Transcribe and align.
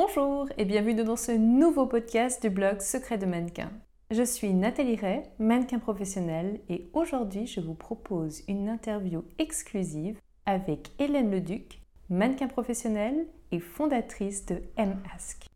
Bonjour 0.00 0.46
et 0.56 0.64
bienvenue 0.64 1.02
dans 1.02 1.16
ce 1.16 1.32
nouveau 1.32 1.84
podcast 1.84 2.40
du 2.40 2.50
blog 2.50 2.80
Secret 2.80 3.18
de 3.18 3.26
mannequin. 3.26 3.72
Je 4.12 4.22
suis 4.22 4.54
Nathalie 4.54 4.94
Ray, 4.94 5.24
mannequin 5.40 5.80
professionnel 5.80 6.60
et 6.68 6.88
aujourd'hui 6.92 7.48
je 7.48 7.58
vous 7.58 7.74
propose 7.74 8.44
une 8.46 8.68
interview 8.68 9.24
exclusive 9.40 10.20
avec 10.46 10.92
Hélène 11.00 11.32
Leduc, 11.32 11.82
mannequin 12.10 12.46
professionnel 12.46 13.26
et 13.50 13.58
fondatrice 13.58 14.46
de 14.46 14.62
M-Ask. 14.76 15.47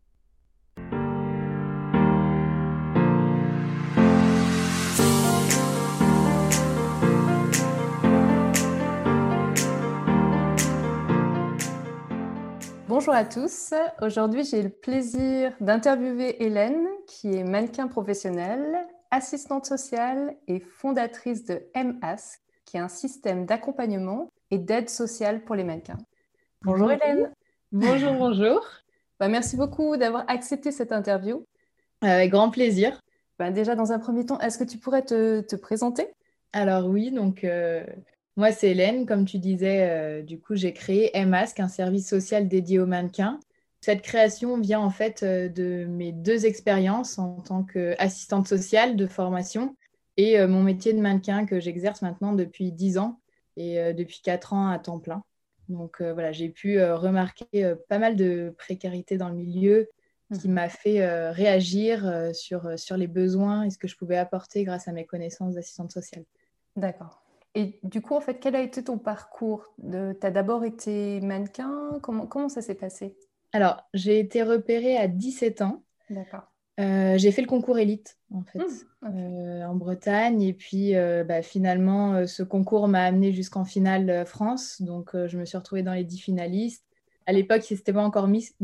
Bonjour 13.05 13.15
à 13.15 13.25
tous. 13.25 13.73
Aujourd'hui, 14.01 14.45
j'ai 14.45 14.61
le 14.61 14.69
plaisir 14.69 15.51
d'interviewer 15.59 16.41
Hélène, 16.41 16.87
qui 17.05 17.35
est 17.35 17.43
mannequin 17.43 17.89
professionnelle, 17.89 18.77
assistante 19.11 19.65
sociale 19.65 20.37
et 20.47 20.61
fondatrice 20.61 21.43
de 21.43 21.61
MASK, 21.75 22.39
qui 22.63 22.77
est 22.77 22.79
un 22.79 22.87
système 22.87 23.45
d'accompagnement 23.45 24.31
et 24.51 24.57
d'aide 24.57 24.89
sociale 24.89 25.43
pour 25.43 25.55
les 25.55 25.65
mannequins. 25.65 25.97
Bonjour, 26.61 26.93
Hélène. 26.93 27.29
Bonjour, 27.73 28.13
bonjour. 28.13 28.65
Bah, 29.19 29.27
merci 29.27 29.57
beaucoup 29.57 29.97
d'avoir 29.97 30.23
accepté 30.29 30.71
cette 30.71 30.93
interview. 30.93 31.45
Avec 31.99 32.31
grand 32.31 32.51
plaisir. 32.51 33.01
Bah, 33.37 33.51
déjà, 33.51 33.75
dans 33.75 33.91
un 33.91 33.99
premier 33.99 34.25
temps, 34.25 34.39
est-ce 34.39 34.57
que 34.57 34.63
tu 34.63 34.77
pourrais 34.77 35.03
te, 35.03 35.55
présenter? 35.57 36.07
Alors 36.53 36.87
oui, 36.87 37.11
donc 37.11 37.43
euh, 37.43 37.83
moi, 38.35 38.51
c'est 38.51 38.71
Hélène. 38.71 39.05
Comme 39.05 39.25
tu 39.25 39.37
disais, 39.37 39.89
euh, 39.89 40.21
du 40.23 40.39
coup, 40.39 40.55
j'ai 40.55 40.73
créé 40.73 41.11
MASK, 41.25 41.59
un 41.59 41.67
service 41.67 42.09
social 42.09 42.47
dédié 42.47 42.79
aux 42.79 42.87
mannequins. 42.87 43.39
Cette 43.81 44.01
création 44.01 44.59
vient 44.59 44.79
en 44.79 44.89
fait 44.89 45.23
euh, 45.23 45.49
de 45.49 45.85
mes 45.85 46.11
deux 46.11 46.45
expériences 46.45 47.19
en 47.19 47.41
tant 47.41 47.63
qu'assistante 47.63 48.47
sociale 48.47 48.95
de 48.95 49.05
formation 49.05 49.75
et 50.17 50.39
euh, 50.39 50.47
mon 50.47 50.63
métier 50.63 50.93
de 50.93 51.01
mannequin 51.01 51.45
que 51.45 51.59
j'exerce 51.59 52.01
maintenant 52.01 52.33
depuis 52.33 52.71
10 52.71 52.97
ans 52.97 53.19
et 53.55 53.93
depuis 53.93 54.19
4 54.23 54.53
ans 54.53 54.69
à 54.69 54.79
temps 54.79 54.97
plein. 54.97 55.23
Donc 55.69 56.01
voilà, 56.01 56.31
j'ai 56.31 56.49
pu 56.49 56.83
remarquer 56.83 57.75
pas 57.87 57.99
mal 57.99 58.15
de 58.15 58.51
précarité 58.57 59.15
dans 59.15 59.29
le 59.29 59.35
milieu 59.35 59.89
qui 60.41 60.49
mmh. 60.49 60.53
m'a 60.53 60.69
fait 60.69 61.29
réagir 61.29 62.31
sur, 62.33 62.79
sur 62.79 62.97
les 62.97 63.05
besoins 63.05 63.61
et 63.61 63.69
ce 63.69 63.77
que 63.77 63.87
je 63.87 63.95
pouvais 63.95 64.17
apporter 64.17 64.63
grâce 64.63 64.87
à 64.87 64.91
mes 64.91 65.05
connaissances 65.05 65.53
d'assistante 65.53 65.91
sociale. 65.91 66.25
D'accord. 66.75 67.22
Et 67.55 67.79
du 67.83 68.01
coup, 68.01 68.15
en 68.15 68.21
fait, 68.21 68.39
quel 68.39 68.55
a 68.55 68.61
été 68.61 68.83
ton 68.83 68.97
parcours 68.97 69.73
Tu 69.89 69.97
as 69.97 70.31
d'abord 70.31 70.65
été 70.65 71.21
mannequin? 71.21 71.99
Comment, 72.01 72.25
comment 72.25 72.49
ça 72.49 72.61
s'est 72.61 72.75
passé? 72.75 73.15
Alors, 73.51 73.83
j'ai 73.93 74.19
été 74.19 74.41
repérée 74.41 74.97
à 74.97 75.07
17 75.07 75.61
ans. 75.61 75.83
D'accord. 76.09 76.53
Euh, 76.79 77.19
j'ai 77.19 77.31
fait 77.31 77.41
le 77.41 77.47
concours 77.47 77.77
élite 77.77 78.17
en 78.33 78.41
fait 78.41 78.57
mmh, 78.57 79.05
euh, 79.05 79.63
en 79.67 79.75
Bretagne 79.75 80.41
et 80.41 80.53
puis 80.53 80.95
euh, 80.95 81.23
bah, 81.23 81.43
finalement 81.43 82.25
ce 82.25 82.41
concours 82.41 82.87
m'a 82.87 83.03
amené 83.03 83.31
jusqu'en 83.31 83.63
finale 83.63 84.25
France 84.25 84.81
donc 84.81 85.11
je 85.13 85.37
me 85.37 85.45
suis 85.45 85.55
retrouvée 85.55 85.83
dans 85.83 85.93
les 85.93 86.03
10 86.03 86.17
finalistes. 86.17 86.83
À 87.27 87.31
l'époque 87.31 87.61
c'était 87.61 87.93
pas 87.93 88.03
encore 88.03 88.27
mixte, 88.27 88.55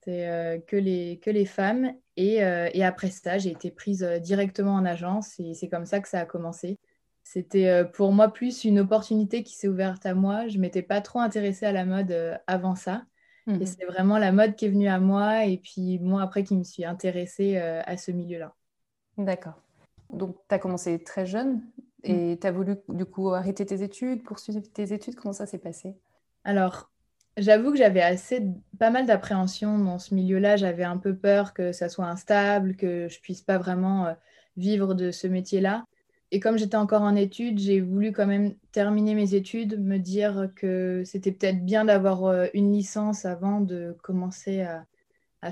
c'était 0.00 0.64
que, 0.66 0.76
les, 0.76 1.18
que 1.22 1.28
les 1.28 1.44
femmes 1.44 1.92
et, 2.16 2.36
et 2.36 2.84
après 2.84 3.10
ça 3.10 3.36
j'ai 3.36 3.50
été 3.50 3.70
prise 3.70 4.02
directement 4.22 4.74
en 4.74 4.86
agence 4.86 5.38
et 5.38 5.52
c'est 5.52 5.68
comme 5.68 5.84
ça 5.84 6.00
que 6.00 6.08
ça 6.08 6.20
a 6.20 6.24
commencé. 6.24 6.78
C'était 7.26 7.66
euh, 7.66 7.82
pour 7.82 8.12
moi 8.12 8.28
plus 8.28 8.62
une 8.62 8.78
opportunité 8.78 9.42
qui 9.42 9.56
s'est 9.56 9.66
ouverte 9.66 10.06
à 10.06 10.14
moi. 10.14 10.46
Je 10.46 10.58
m'étais 10.58 10.80
pas 10.80 11.00
trop 11.00 11.18
intéressée 11.18 11.66
à 11.66 11.72
la 11.72 11.84
mode 11.84 12.12
euh, 12.12 12.36
avant 12.46 12.76
ça. 12.76 13.04
Et 13.48 13.50
mhm. 13.50 13.66
c'est 13.66 13.84
vraiment 13.84 14.16
la 14.18 14.30
mode 14.30 14.54
qui 14.54 14.66
est 14.66 14.68
venue 14.68 14.86
à 14.86 15.00
moi 15.00 15.44
et 15.44 15.56
puis 15.56 15.98
moi 15.98 16.22
après 16.22 16.44
qui 16.44 16.54
me 16.54 16.62
suis 16.62 16.84
intéressée 16.84 17.56
euh, 17.56 17.82
à 17.84 17.96
ce 17.96 18.12
milieu-là. 18.12 18.54
D'accord. 19.18 19.60
Donc 20.12 20.36
tu 20.48 20.54
as 20.54 20.60
commencé 20.60 21.02
très 21.02 21.26
jeune 21.26 21.62
et 22.04 22.36
mm. 22.36 22.38
tu 22.38 22.46
as 22.46 22.52
voulu 22.52 22.76
du 22.90 23.04
coup 23.04 23.30
arrêter 23.30 23.66
tes 23.66 23.82
études, 23.82 24.22
poursuivre 24.22 24.62
tes 24.72 24.92
études. 24.92 25.16
Comment 25.16 25.32
ça 25.32 25.46
s'est 25.46 25.58
passé? 25.58 25.96
Alors, 26.44 26.92
j'avoue 27.36 27.72
que 27.72 27.78
j'avais 27.78 28.02
assez 28.02 28.40
pas 28.78 28.90
mal 28.90 29.04
d'appréhension 29.04 29.80
dans 29.80 29.98
ce 29.98 30.14
milieu-là. 30.14 30.54
J'avais 30.54 30.84
un 30.84 30.96
peu 30.96 31.16
peur 31.16 31.54
que 31.54 31.72
ça 31.72 31.88
soit 31.88 32.06
instable, 32.06 32.76
que 32.76 33.08
je 33.08 33.18
puisse 33.18 33.42
pas 33.42 33.58
vraiment 33.58 34.14
vivre 34.56 34.94
de 34.94 35.10
ce 35.10 35.26
métier-là. 35.26 35.84
Et 36.32 36.40
comme 36.40 36.58
j'étais 36.58 36.76
encore 36.76 37.02
en 37.02 37.14
études, 37.14 37.58
j'ai 37.58 37.80
voulu 37.80 38.12
quand 38.12 38.26
même 38.26 38.54
terminer 38.72 39.14
mes 39.14 39.34
études, 39.34 39.78
me 39.78 39.98
dire 39.98 40.50
que 40.56 41.02
c'était 41.04 41.30
peut-être 41.30 41.64
bien 41.64 41.84
d'avoir 41.84 42.24
euh, 42.24 42.46
une 42.52 42.72
licence 42.72 43.24
avant 43.24 43.60
de 43.60 43.96
commencer 44.02 44.62
à, 44.62 44.84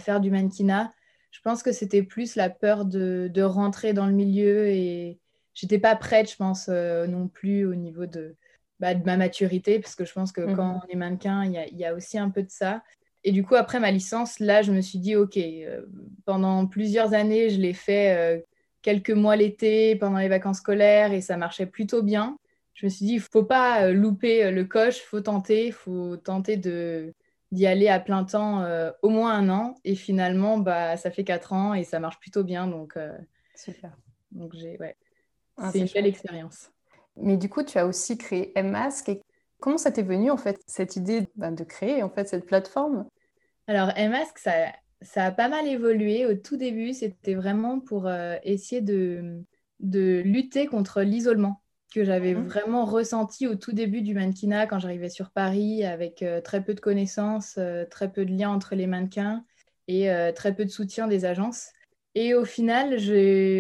faire 0.01 0.21
du 0.21 0.33
mannequinat. 0.33 0.91
Je 1.31 1.41
pense 1.41 1.63
que 1.63 1.71
c'était 1.71 2.03
plus 2.03 2.35
la 2.35 2.51
peur 2.51 2.85
de, 2.85 3.43
rentrer 3.43 3.93
dans 3.93 4.07
le 4.07 4.13
milieu 4.13 4.67
et 4.67 5.21
j'étais 5.55 5.79
pas 5.79 5.95
prête, 5.95 6.29
je 6.29 6.37
pense, 6.37 6.67
euh, 6.69 7.07
non 7.07 7.29
plus 7.29 7.65
au 7.65 7.77
niveau 7.77 8.07
de, 8.07 8.35
bah, 8.81 8.95
de 8.95 9.05
ma 9.05 9.17
maturité, 9.17 9.79
parce 9.79 9.95
que 9.95 10.05
je 10.05 10.13
pense 10.13 10.33
que 10.33 10.41
mmh 10.41 10.57
quand 10.57 10.81
on 10.85 10.93
est 10.93 10.97
mannequin, 10.97 11.45
il 11.45 11.79
y, 11.79 11.85
a 11.85 11.95
aussi 11.95 12.19
un 12.19 12.31
peu 12.31 12.43
de 12.43 12.51
ça. 12.51 12.83
Et 13.23 13.31
du 13.31 13.45
coup, 13.45 13.55
après 13.55 13.79
ma 13.79 13.93
licence, 13.93 14.41
là, 14.41 14.63
je 14.63 14.73
me 14.73 14.81
suis 14.81 14.99
dit, 14.99 15.15
OK, 15.15 15.37
euh, 15.37 15.83
pendant 16.25 16.67
plusieurs 16.67 17.15
années, 17.15 17.51
je 17.51 17.61
l'ai 17.61 17.73
fait 17.73 18.45
quelques 18.85 19.11
mois 19.11 19.35
l'été, 19.35 19.97
pendant 19.97 20.19
les 20.19 20.29
vacances 20.29 20.59
scolaires, 20.59 21.13
et 21.13 21.23
ça 21.23 21.39
marchait 21.39 21.67
plutôt 21.67 22.03
bien. 22.03 22.37
Je 22.75 22.85
me 22.85 22.91
suis 22.91 23.07
dit, 23.07 23.13
il 23.13 23.17
ne 23.17 23.23
faut 23.23 23.45
pas 23.45 23.85
euh, 23.85 23.93
louper 23.95 24.45
euh, 24.45 24.51
le 24.51 24.65
coche, 24.65 24.99
il 24.99 25.07
faut 25.07 25.23
tenter, 25.23 25.69
il 25.69 25.73
faut 25.73 26.19
tenter 26.19 26.59
de, 26.59 27.15
d'y 27.51 27.67
aller 27.67 27.89
à 27.89 27.99
plein 27.99 28.25
temps 28.25 28.61
euh, 28.61 28.91
au 29.01 29.09
moins 29.09 29.33
un 29.33 29.49
an. 29.49 29.75
Et 29.85 29.95
finalement, 29.95 30.59
bah, 30.59 30.99
ça 30.99 31.11
fait 31.11 31.25
quatre 31.25 31.55
ans 31.55 31.73
et 31.73 31.83
ça 31.83 31.99
marche 31.99 32.21
plutôt 32.21 32.45
bien. 32.45 32.67
Donc, 32.67 32.99
Super. 33.57 33.97
Donc, 34.33 34.53
j'ai, 34.55 34.77
ouais. 34.79 34.97
Ah, 35.57 35.71
c'est 35.73 35.79
une 35.79 35.89
belle 35.89 36.07
expérience. 36.07 36.71
Mais 37.17 37.39
du 37.39 37.49
coup, 37.49 37.63
tu 37.63 37.79
as 37.79 37.87
aussi 37.87 38.19
créé 38.19 38.53
M-Mask. 38.59 39.11
comment 39.61 39.79
ça 39.79 39.93
t'est 39.93 40.03
venu, 40.03 40.31
en 40.31 40.37
fait, 40.37 40.61
cette 40.67 40.97
idée 40.97 41.27
ben, 41.37 41.53
de 41.53 41.65
créer, 41.65 42.03
en 42.03 42.11
fait, 42.11 42.29
cette 42.29 42.45
plateforme? 42.45 43.09
Alors, 43.67 43.93
M-Mask, 43.97 44.37
ça, 44.39 44.53
ça 45.05 45.27
a 45.27 45.31
pas 45.31 45.49
mal 45.49 45.67
évolué. 45.69 46.27
Au 46.27 46.35
tout 46.35 46.57
début, 46.57 46.93
c'était 46.93 47.35
vraiment 47.35 47.81
pour 47.81 48.07
euh, 48.07 48.37
essayer 48.43 48.81
de, 48.81 49.43
de, 49.81 50.23
lutter 50.25 50.67
contre 50.67 51.03
l'isolement 51.03 51.61
que 51.93 52.05
j'avais 52.05 52.35
mhm. 52.35 52.47
vraiment 52.47 52.85
ressenti 52.85 53.47
au 53.47 53.55
tout 53.55 53.73
début 53.73 54.03
du 54.03 54.15
mannequinat 54.15 54.67
quand 54.67 54.81
j'arrivais 54.81 55.09
sur 55.09 55.31
Paris 55.31 55.85
avec 55.85 56.23
euh, 56.23 56.41
très 56.41 56.65
peu 56.65 56.75
de 56.75 56.81
connaissances, 56.81 57.55
euh, 57.59 57.85
très 57.89 58.11
peu 58.11 58.25
de 58.25 58.33
liens 58.33 58.51
entre 58.51 58.75
les 58.75 58.87
mannequins 58.87 59.45
et 59.87 60.09
très 60.35 60.55
peu 60.55 60.65
de 60.65 60.71
soutien 60.71 61.07
des 61.09 61.27
agences. 61.27 61.69
Et 62.15 62.33
au 62.33 62.47
final, 62.47 62.95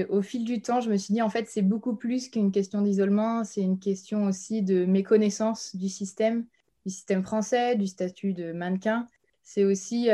au 0.09 0.23
fil 0.23 0.45
du 0.47 0.63
temps, 0.63 0.81
je 0.81 0.89
me 0.89 0.97
suis 0.97 1.13
dit, 1.13 1.21
en 1.21 1.29
fait, 1.29 1.51
c'est 1.51 1.61
beaucoup 1.61 1.97
plus 1.97 2.31
qu'une 2.31 2.51
question 2.51 2.81
d'isolement, 2.81 3.45
c'est 3.45 3.61
une 3.61 3.79
question 3.79 4.25
aussi 4.25 4.63
de 4.63 4.87
méconnaissance 4.87 5.77
du 5.77 5.91
système, 5.91 6.47
du 6.87 6.93
système 6.95 7.23
français, 7.23 7.77
du 7.77 7.87
statut 7.87 8.33
de 8.33 8.53
mannequin. 8.53 9.07
C'est 9.43 9.65
aussi 9.65 10.09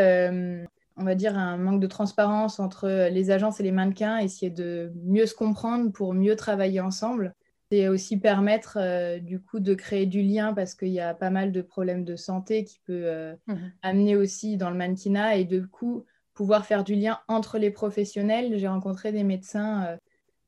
on 1.01 1.05
va 1.05 1.15
dire, 1.15 1.37
un 1.37 1.57
manque 1.57 1.81
de 1.81 1.87
transparence 1.87 2.61
entre 2.61 3.09
les 3.09 3.31
agences 3.31 3.59
et 3.59 3.63
les 3.63 3.73
mannequins, 3.73 4.19
essayer 4.19 4.51
de 4.51 4.93
mieux 5.05 5.27
se 5.27 5.35
comprendre 5.35 5.91
pour 5.91 6.13
mieux 6.13 6.37
travailler 6.37 6.81
ensemble. 6.81 7.35
Et 7.73 7.89
aussi 7.89 8.17
permettre 8.17 8.79
euh, 8.81 9.21
du 9.21 9.41
coup 9.41 9.61
de 9.61 9.75
créer 9.75 10.05
du 10.05 10.23
lien 10.23 10.53
parce 10.53 10.75
qu'il 10.75 10.89
y 10.89 10.99
a 10.99 11.15
pas 11.15 11.31
mal 11.31 11.53
de 11.53 11.63
problèmes 11.63 12.05
de 12.05 12.17
santé 12.17 12.65
qui 12.65 12.81
peut 12.85 13.05
euh, 13.05 13.37
mhm. 13.47 13.73
amener 13.83 14.17
aussi 14.17 14.57
dans 14.57 14.71
le 14.71 14.77
mannequinat 14.77 15.37
et 15.37 15.45
du 15.45 15.69
coup 15.69 16.05
pouvoir 16.35 16.67
faire 16.67 16.83
du 16.83 16.97
lien 16.97 17.21
entre 17.29 17.59
les 17.59 17.71
professionnels. 17.71 18.59
J'ai 18.59 18.67
rencontré 18.67 19.13
des 19.13 19.23
médecins 19.23 19.85
euh, 19.85 19.97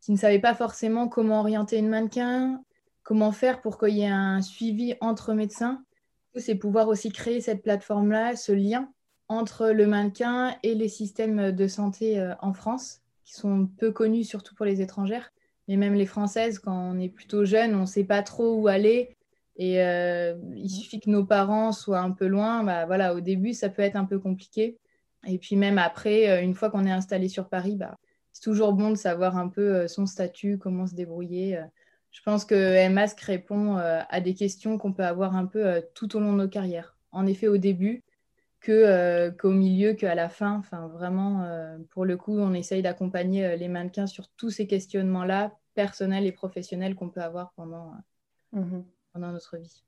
qui 0.00 0.10
ne 0.10 0.16
savaient 0.16 0.40
pas 0.40 0.54
forcément 0.54 1.06
comment 1.06 1.38
orienter 1.38 1.78
une 1.78 1.88
mannequin, 1.88 2.60
comment 3.04 3.30
faire 3.30 3.60
pour 3.60 3.78
qu'il 3.78 3.96
y 3.96 4.02
ait 4.02 4.08
un 4.08 4.42
suivi 4.42 4.96
entre 5.00 5.32
médecins. 5.32 5.84
C'est 6.34 6.56
pouvoir 6.56 6.88
aussi 6.88 7.12
créer 7.12 7.40
cette 7.40 7.62
plateforme-là, 7.62 8.34
ce 8.34 8.50
lien 8.50 8.92
entre 9.38 9.70
le 9.70 9.86
mannequin 9.86 10.56
et 10.62 10.74
les 10.74 10.88
systèmes 10.88 11.52
de 11.52 11.66
santé 11.66 12.18
euh, 12.18 12.34
en 12.40 12.52
France, 12.52 13.00
qui 13.24 13.34
sont 13.34 13.66
peu 13.78 13.90
connus 13.92 14.24
surtout 14.24 14.54
pour 14.54 14.66
les 14.66 14.80
étrangères. 14.80 15.32
Mais 15.68 15.76
même 15.76 15.94
les 15.94 16.06
Françaises, 16.06 16.58
quand 16.58 16.92
on 16.92 16.98
est 16.98 17.08
plutôt 17.08 17.44
jeune, 17.44 17.74
on 17.74 17.82
ne 17.82 17.86
sait 17.86 18.04
pas 18.04 18.22
trop 18.22 18.54
où 18.54 18.68
aller. 18.68 19.16
Et 19.56 19.82
euh, 19.82 20.34
il 20.56 20.70
suffit 20.70 21.00
que 21.00 21.10
nos 21.10 21.24
parents 21.24 21.72
soient 21.72 22.00
un 22.00 22.10
peu 22.10 22.26
loin. 22.26 22.64
Bah, 22.64 22.86
voilà, 22.86 23.14
au 23.14 23.20
début, 23.20 23.54
ça 23.54 23.68
peut 23.68 23.82
être 23.82 23.96
un 23.96 24.04
peu 24.04 24.18
compliqué. 24.18 24.78
Et 25.26 25.38
puis 25.38 25.56
même 25.56 25.78
après, 25.78 26.28
euh, 26.28 26.42
une 26.42 26.54
fois 26.54 26.70
qu'on 26.70 26.84
est 26.84 26.90
installé 26.90 27.28
sur 27.28 27.48
Paris, 27.48 27.76
bah, 27.76 27.98
c'est 28.32 28.42
toujours 28.42 28.72
bon 28.72 28.90
de 28.90 28.96
savoir 28.96 29.36
un 29.36 29.48
peu 29.48 29.86
son 29.88 30.06
statut, 30.06 30.58
comment 30.58 30.86
se 30.86 30.94
débrouiller. 30.94 31.60
Je 32.10 32.22
pense 32.22 32.46
que 32.46 32.88
MASC 32.88 33.20
répond 33.20 33.76
à 33.76 34.20
des 34.22 34.32
questions 34.32 34.78
qu'on 34.78 34.94
peut 34.94 35.04
avoir 35.04 35.36
un 35.36 35.44
peu 35.44 35.82
tout 35.94 36.16
au 36.16 36.20
long 36.20 36.32
de 36.32 36.38
nos 36.38 36.48
carrières. 36.48 36.96
En 37.12 37.26
effet, 37.26 37.46
au 37.46 37.58
début, 37.58 38.02
euh, 38.70 39.30
qu'au 39.30 39.50
milieu, 39.50 39.94
qu'à 39.94 40.14
la 40.14 40.28
fin. 40.28 40.56
Enfin, 40.58 40.88
vraiment, 40.88 41.42
euh, 41.42 41.78
pour 41.90 42.04
le 42.04 42.16
coup, 42.16 42.38
on 42.38 42.54
essaye 42.54 42.82
d'accompagner 42.82 43.44
euh, 43.44 43.56
les 43.56 43.68
mannequins 43.68 44.06
sur 44.06 44.28
tous 44.28 44.50
ces 44.50 44.66
questionnements-là, 44.66 45.56
personnels 45.74 46.26
et 46.26 46.32
professionnels 46.32 46.94
qu'on 46.94 47.08
peut 47.08 47.22
avoir 47.22 47.52
pendant, 47.52 47.92
mhm. 48.52 48.84
pendant 49.12 49.32
notre 49.32 49.56
vie. 49.56 49.82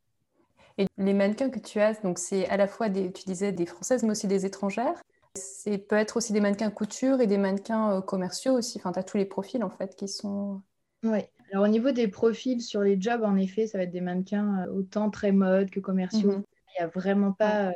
Et 0.79 0.87
les 0.99 1.15
mannequins 1.15 1.51
que 1.51 1.61
tu 1.61 1.81
as, 1.81 2.01
donc 2.03 2.19
c'est 2.19 2.49
à 2.49 2.57
la 2.57 2.67
fois 2.67 2.89
des, 2.89 3.13
tu 3.13 3.25
disais 3.25 3.53
des 3.53 3.67
françaises, 3.67 4.03
mais 4.03 4.11
aussi 4.11 4.27
des 4.27 4.45
étrangères. 4.45 5.01
C'est 5.37 5.79
peut 5.79 5.97
être 5.97 6.17
aussi 6.17 6.33
des 6.33 6.41
mannequins 6.41 6.71
couture 6.71 7.21
et 7.21 7.27
des 7.27 7.39
mannequins 7.39 8.01
commerciaux 8.03 8.55
aussi. 8.55 8.79
Enfin, 8.79 8.93
tu 8.93 8.99
as 8.99 9.05
tous 9.05 9.17
les 9.17 9.25
profils 9.25 9.63
en 9.63 9.71
fait 9.71 9.95
qui 9.95 10.09
sont. 10.09 10.63
Oui. 11.03 11.21
Alors 11.53 11.65
au 11.65 11.69
niveau 11.69 11.93
des 11.93 12.09
profils 12.09 12.61
sur 12.61 12.81
les 12.81 13.01
jobs, 13.01 13.23
en 13.23 13.37
effet, 13.37 13.67
ça 13.67 13.79
va 13.79 13.85
être 13.85 13.91
des 13.91 14.01
mannequins 14.01 14.67
autant 14.69 15.11
très 15.11 15.33
mode 15.33 15.71
que 15.71 15.81
commerciaux. 15.81 16.33
Mhm. 16.33 16.45
Il 16.77 16.81
n'y 16.81 16.85
a 16.85 16.89
vraiment 16.89 17.33
pas 17.33 17.73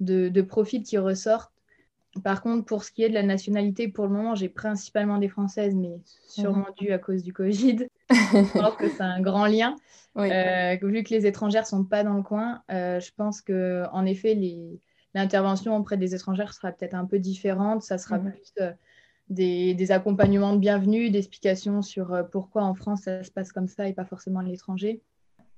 de, 0.00 0.28
de 0.28 0.42
profils 0.42 0.82
qui 0.82 0.98
ressortent. 0.98 1.52
Par 2.22 2.42
contre, 2.42 2.64
pour 2.64 2.84
ce 2.84 2.92
qui 2.92 3.02
est 3.02 3.08
de 3.08 3.14
la 3.14 3.22
nationalité, 3.22 3.88
pour 3.88 4.06
le 4.06 4.12
moment, 4.12 4.34
j'ai 4.34 4.48
principalement 4.48 5.18
des 5.18 5.28
Françaises, 5.28 5.74
mais 5.74 6.00
sûrement 6.28 6.66
dû 6.78 6.92
à 6.92 6.98
cause 6.98 7.22
du 7.22 7.32
Covid. 7.32 7.88
je 8.10 8.58
pense 8.58 8.76
que 8.76 8.88
c'est 8.88 9.02
un 9.02 9.20
grand 9.20 9.46
lien. 9.46 9.76
Euh, 10.16 10.76
vu 10.82 11.02
que 11.02 11.10
les 11.12 11.26
étrangères 11.26 11.62
ne 11.62 11.66
sont 11.66 11.84
pas 11.84 12.04
dans 12.04 12.14
le 12.14 12.22
coin, 12.22 12.62
euh, 12.70 13.00
je 13.00 13.10
pense 13.14 13.42
qu'en 13.42 14.04
effet, 14.06 14.38
l'intervention 15.14 15.76
auprès 15.76 15.96
des 15.98 16.14
étrangères 16.14 16.54
sera 16.54 16.72
peut-être 16.72 16.94
un 16.94 17.04
peu 17.04 17.18
différente. 17.18 17.82
Ça 17.82 17.98
sera 17.98 18.18
mhm. 18.18 18.32
plus 18.32 18.52
euh, 18.60 18.72
des, 19.28 19.92
accompagnements 19.92 20.54
de 20.54 20.58
bienvenue, 20.58 21.10
d'explications 21.10 21.82
sur 21.82 22.26
pourquoi 22.32 22.62
en 22.62 22.74
France 22.74 23.02
ça 23.02 23.22
se 23.24 23.30
passe 23.30 23.52
comme 23.52 23.68
ça 23.68 23.88
et 23.88 23.92
pas 23.92 24.06
forcément 24.06 24.40
à 24.40 24.44
l'étranger. 24.44 25.02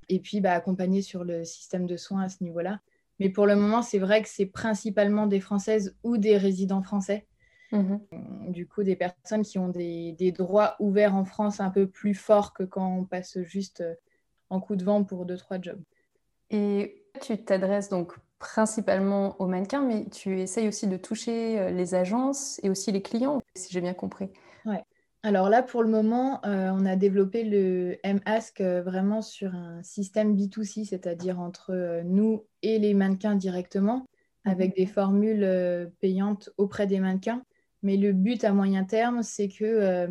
Et 0.09 0.19
puis, 0.19 0.41
bah, 0.41 0.53
accompagner 0.53 1.03
sur 1.03 1.23
le 1.23 1.45
système 1.45 1.87
de 1.87 1.97
soins 1.97 2.23
à 2.23 2.29
ce 2.29 2.43
niveau-là. 2.43 2.81
Mais 3.19 3.31
pour 3.31 3.47
le 3.47 3.57
moment, 3.57 3.83
c'est 3.83 3.99
vrai 3.99 4.23
que 4.23 4.29
c'est 4.29 4.47
principalement 4.47 5.27
des 5.27 5.41
Françaises 5.41 5.97
ou 6.03 6.19
des 6.19 6.37
résidents 6.37 6.83
français. 6.83 7.27
Mhm. 7.73 8.01
Du 8.49 8.67
coup, 8.67 8.83
des 8.83 8.97
personnes 8.97 9.43
qui 9.43 9.59
ont 9.59 9.69
des, 9.69 10.33
droits 10.37 10.77
ouverts 10.79 11.15
en 11.15 11.25
France 11.25 11.61
un 11.61 11.71
peu 11.71 11.87
plus 11.87 12.15
forts 12.15 12.55
que 12.55 12.63
quand 12.63 12.87
on 12.87 13.05
passe 13.05 13.39
juste 13.43 13.83
euh, 13.83 13.95
en 14.51 14.61
coup 14.61 14.77
de 14.77 14.85
vent 14.85 15.05
pour 15.05 15.27
deux, 15.27 15.37
trois 15.37 15.61
jobs. 15.61 15.83
Et 16.51 17.05
tu 17.21 17.37
t'adresses 17.45 17.91
donc 17.91 18.15
principalement 18.39 19.39
aux 19.41 19.47
mannequins, 19.47 19.83
mais 19.83 20.07
tu 20.09 20.41
essayes 20.41 20.69
aussi 20.69 20.87
de 20.87 20.97
toucher 20.97 21.59
euh, 21.59 21.71
les 21.71 21.95
agences 21.95 22.61
et 22.63 22.71
aussi 22.71 22.93
les 22.93 23.03
clients, 23.03 23.43
si 23.55 23.73
j'ai 23.73 23.81
bien 23.81 23.95
compris. 23.95 24.31
Ouais. 24.65 24.85
Alors 25.25 25.49
là, 25.49 25.63
pour 25.63 25.83
le 25.83 25.89
moment, 25.89 26.41
euh, 26.47 26.71
on 26.73 26.87
a 26.87 26.95
développé 26.95 27.43
le 27.43 27.99
M-Ask 28.05 28.61
euh, 28.61 28.83
vraiment 28.83 29.21
sur 29.21 29.53
un 29.55 29.83
système 29.83 30.37
B2C, 30.37 30.85
c'est-à-dire 30.85 31.41
entre 31.41 31.73
euh, 31.73 32.03
nous 32.05 32.47
et 32.63 32.79
les 32.79 32.95
mannequins 32.95 33.35
directement, 33.35 34.07
mhm. 34.45 34.53
avec 34.53 34.77
des 34.77 34.87
formules 34.87 35.91
payantes 36.01 36.51
auprès 36.57 36.87
des 36.87 37.01
mannequins. 37.01 37.43
Mais 37.83 37.97
le 37.97 38.13
but 38.13 38.45
à 38.45 38.53
moyen 38.53 38.85
terme, 38.85 39.23
c'est 39.23 39.49
que 39.49 40.09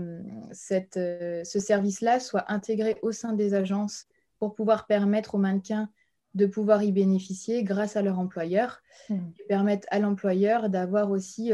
ce 0.53 1.59
service-là 1.59 2.19
soit 2.21 2.49
intégré 2.49 2.97
au 3.01 3.11
sein 3.11 3.33
des 3.33 3.53
agences 3.53 4.07
pour 4.39 4.55
pouvoir 4.55 4.87
permettre 4.87 5.35
aux 5.35 5.37
mannequins 5.37 5.89
de 6.33 6.45
pouvoir 6.45 6.83
y 6.83 6.93
bénéficier 6.93 7.63
grâce 7.63 7.97
à 7.97 8.01
leur 8.01 8.19
employeur 8.19 8.81
mhm. 9.09 9.33
et 9.37 9.43
permettre 9.47 9.87
à 9.91 9.99
l'employeur 9.99 10.69
d'avoir 10.69 11.11
aussi 11.11 11.51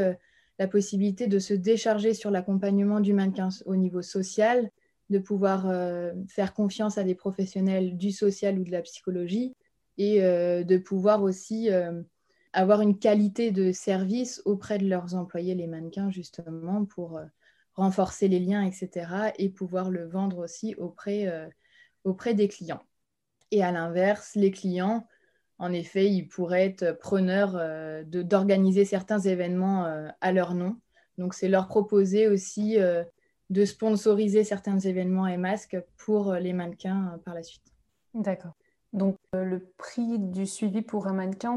la 0.60 0.68
possibilité 0.68 1.28
de 1.28 1.40
se 1.40 1.54
décharger 1.54 2.14
sur 2.14 2.32
l'accompagnement 2.32 3.00
du 3.00 3.14
mannequin 3.14 3.50
au 3.66 3.76
niveau 3.76 4.02
social, 4.02 4.70
de 5.10 5.20
pouvoir 5.20 5.70
euh, 5.70 6.14
faire 6.28 6.54
confiance 6.54 6.98
à 6.98 7.04
des 7.04 7.16
professionnels 7.16 7.98
du 7.98 8.12
social 8.12 8.60
ou 8.60 8.64
de 8.64 8.72
la 8.72 8.82
psychologie 8.82 9.56
et 9.98 10.24
euh, 10.24 10.64
de 10.64 10.78
pouvoir 10.78 11.24
aussi 11.24 11.72
euh, 11.72 12.02
avoir 12.54 12.82
une 12.82 12.98
qualité 12.98 13.52
de 13.52 13.72
service 13.72 14.42
auprès 14.46 14.78
de 14.78 14.88
leurs 14.88 15.16
employés, 15.16 15.56
les 15.56 15.68
mannequins, 15.68 16.12
justement, 16.12 16.86
pour 16.86 17.20
renforcer 17.74 18.28
les 18.28 18.40
liens, 18.40 18.64
etc. 18.64 19.32
et 19.40 19.50
pouvoir 19.50 19.90
le 19.90 20.08
vendre 20.08 20.38
aussi 20.38 20.76
auprès, 20.76 21.50
auprès 22.04 22.36
des 22.36 22.48
clients. 22.48 22.84
Et 23.50 23.64
à 23.64 23.72
l'inverse, 23.72 24.36
les 24.36 24.52
clients 24.52 25.08
en 25.64 25.72
effet, 25.72 26.12
ils 26.12 26.28
pourraient 26.28 26.66
être 26.66 26.92
preneurs 27.00 27.54
euh, 27.56 28.04
d'organiser 28.04 28.84
certains 28.84 29.20
événements 29.20 29.86
euh, 29.86 30.10
à 30.20 30.34
leur 30.34 30.56
nom. 30.56 30.76
Donc, 31.18 31.34
c'est 31.34 31.48
leur 31.48 31.70
proposer 31.70 32.28
aussi 32.28 32.82
euh, 32.82 33.02
de 33.50 33.64
sponsoriser 33.64 34.44
certains 34.44 34.78
événements 34.78 35.26
et 35.26 35.38
masques 35.38 35.78
pour 35.96 36.34
les 36.34 36.52
mannequins 36.52 37.18
par 37.24 37.34
la 37.34 37.44
suite. 37.44 37.64
D'accord. 38.14 38.52
Donc, 38.92 39.16
le 39.32 39.72
prix 39.78 40.20
du 40.20 40.46
suivi 40.46 40.82
pour 40.82 41.08
un 41.08 41.14
mannequin, 41.14 41.56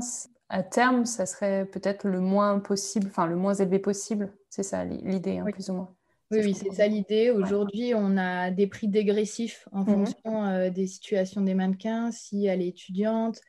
à 0.50 0.62
terme, 0.62 1.04
ça 1.04 1.26
serait 1.26 1.66
peut-être 1.66 2.06
le 2.06 2.20
moins 2.20 2.60
possible, 2.60 3.08
enfin 3.08 3.26
le 3.26 3.34
moins 3.34 3.54
élevé 3.54 3.80
possible. 3.80 4.32
C'est 4.50 4.62
ça 4.62 4.84
l'idée, 4.84 5.38
hein, 5.38 5.46
plus 5.50 5.68
ou 5.68 5.74
moins. 5.74 5.94
Oui, 6.30 6.42
oui 6.44 6.54
c'est 6.54 6.70
ça 6.70 6.86
l'idée. 6.86 7.30
Aujourd'hui, 7.30 7.92
on 7.96 8.16
a 8.16 8.52
des 8.52 8.68
prix 8.68 8.86
dégressifs 8.86 9.68
en 9.72 9.80
mhm. 9.80 9.86
fonction 9.86 10.70
des 10.70 10.86
situations 10.86 11.40
des 11.40 11.54
mannequins. 11.54 12.12
Si 12.12 12.46
elle 12.46 12.62
est 12.62 12.68
étudiante, 12.68 13.40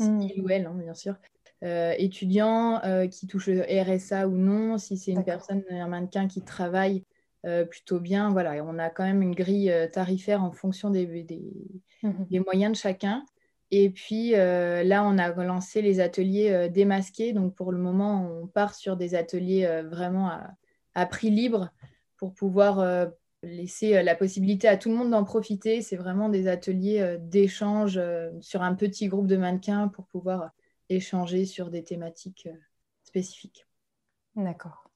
Il 0.00 0.42
ou 0.42 0.48
elle, 0.48 0.66
hein, 0.66 0.74
bien 0.74 0.94
sûr. 0.94 1.16
Euh, 1.62 1.94
étudiant 1.98 2.80
euh, 2.84 3.06
qui 3.06 3.26
touche 3.26 3.48
le 3.48 3.60
RSA 3.60 4.26
ou 4.28 4.36
non, 4.38 4.78
si 4.78 4.96
c'est 4.96 5.12
une 5.12 5.24
personne, 5.24 5.62
un 5.68 5.88
mannequin 5.88 6.26
qui 6.26 6.40
travaille 6.40 7.04
euh, 7.44 7.66
plutôt 7.66 8.00
bien. 8.00 8.30
Voilà, 8.30 8.64
on 8.64 8.78
a 8.78 8.88
quand 8.88 9.04
même 9.04 9.20
une 9.20 9.34
grille 9.34 9.72
tarifaire 9.92 10.42
en 10.42 10.52
fonction 10.52 10.88
des, 10.88 11.06
mm-hmm. 11.06 12.28
des, 12.30 12.40
moyens 12.40 12.72
de 12.72 12.76
chacun. 12.78 13.26
Et 13.70 13.90
puis 13.90 14.30
là, 14.30 15.04
on 15.04 15.18
a 15.18 15.28
lancé 15.44 15.82
les 15.82 16.00
ateliers 16.00 16.68
démasqués. 16.70 17.34
Donc 17.34 17.54
pour 17.54 17.72
le 17.72 17.78
moment, 17.78 18.26
on 18.26 18.46
part 18.46 18.74
sur 18.74 18.96
des 18.96 19.14
ateliers 19.14 19.82
vraiment 19.84 20.28
à, 20.28 20.50
à, 20.94 21.06
prix 21.06 21.30
libre 21.30 21.70
pour 22.16 22.32
pouvoir 22.32 23.10
laisser 23.42 23.96
euh, 23.96 24.02
la 24.02 24.14
possibilité 24.14 24.68
à 24.68 24.76
tout 24.76 24.88
le 24.88 24.96
monde 24.96 25.10
d'en 25.10 25.24
profiter. 25.24 25.82
C'est 25.82 25.96
vraiment 25.96 26.28
des 26.28 26.48
ateliers 26.48 27.00
euh, 27.00 27.16
d'échange 27.18 27.98
euh, 27.98 28.30
sur 28.40 28.62
un 28.62 28.74
petit 28.74 29.08
groupe 29.08 29.26
de 29.26 29.36
mannequins 29.36 29.88
pour 29.88 30.06
pouvoir 30.06 30.50
échanger 30.88 31.44
sur 31.44 31.70
des 31.70 31.84
thématiques 31.84 32.48
spécifiques. 33.04 33.66
D'accord. 34.36 34.90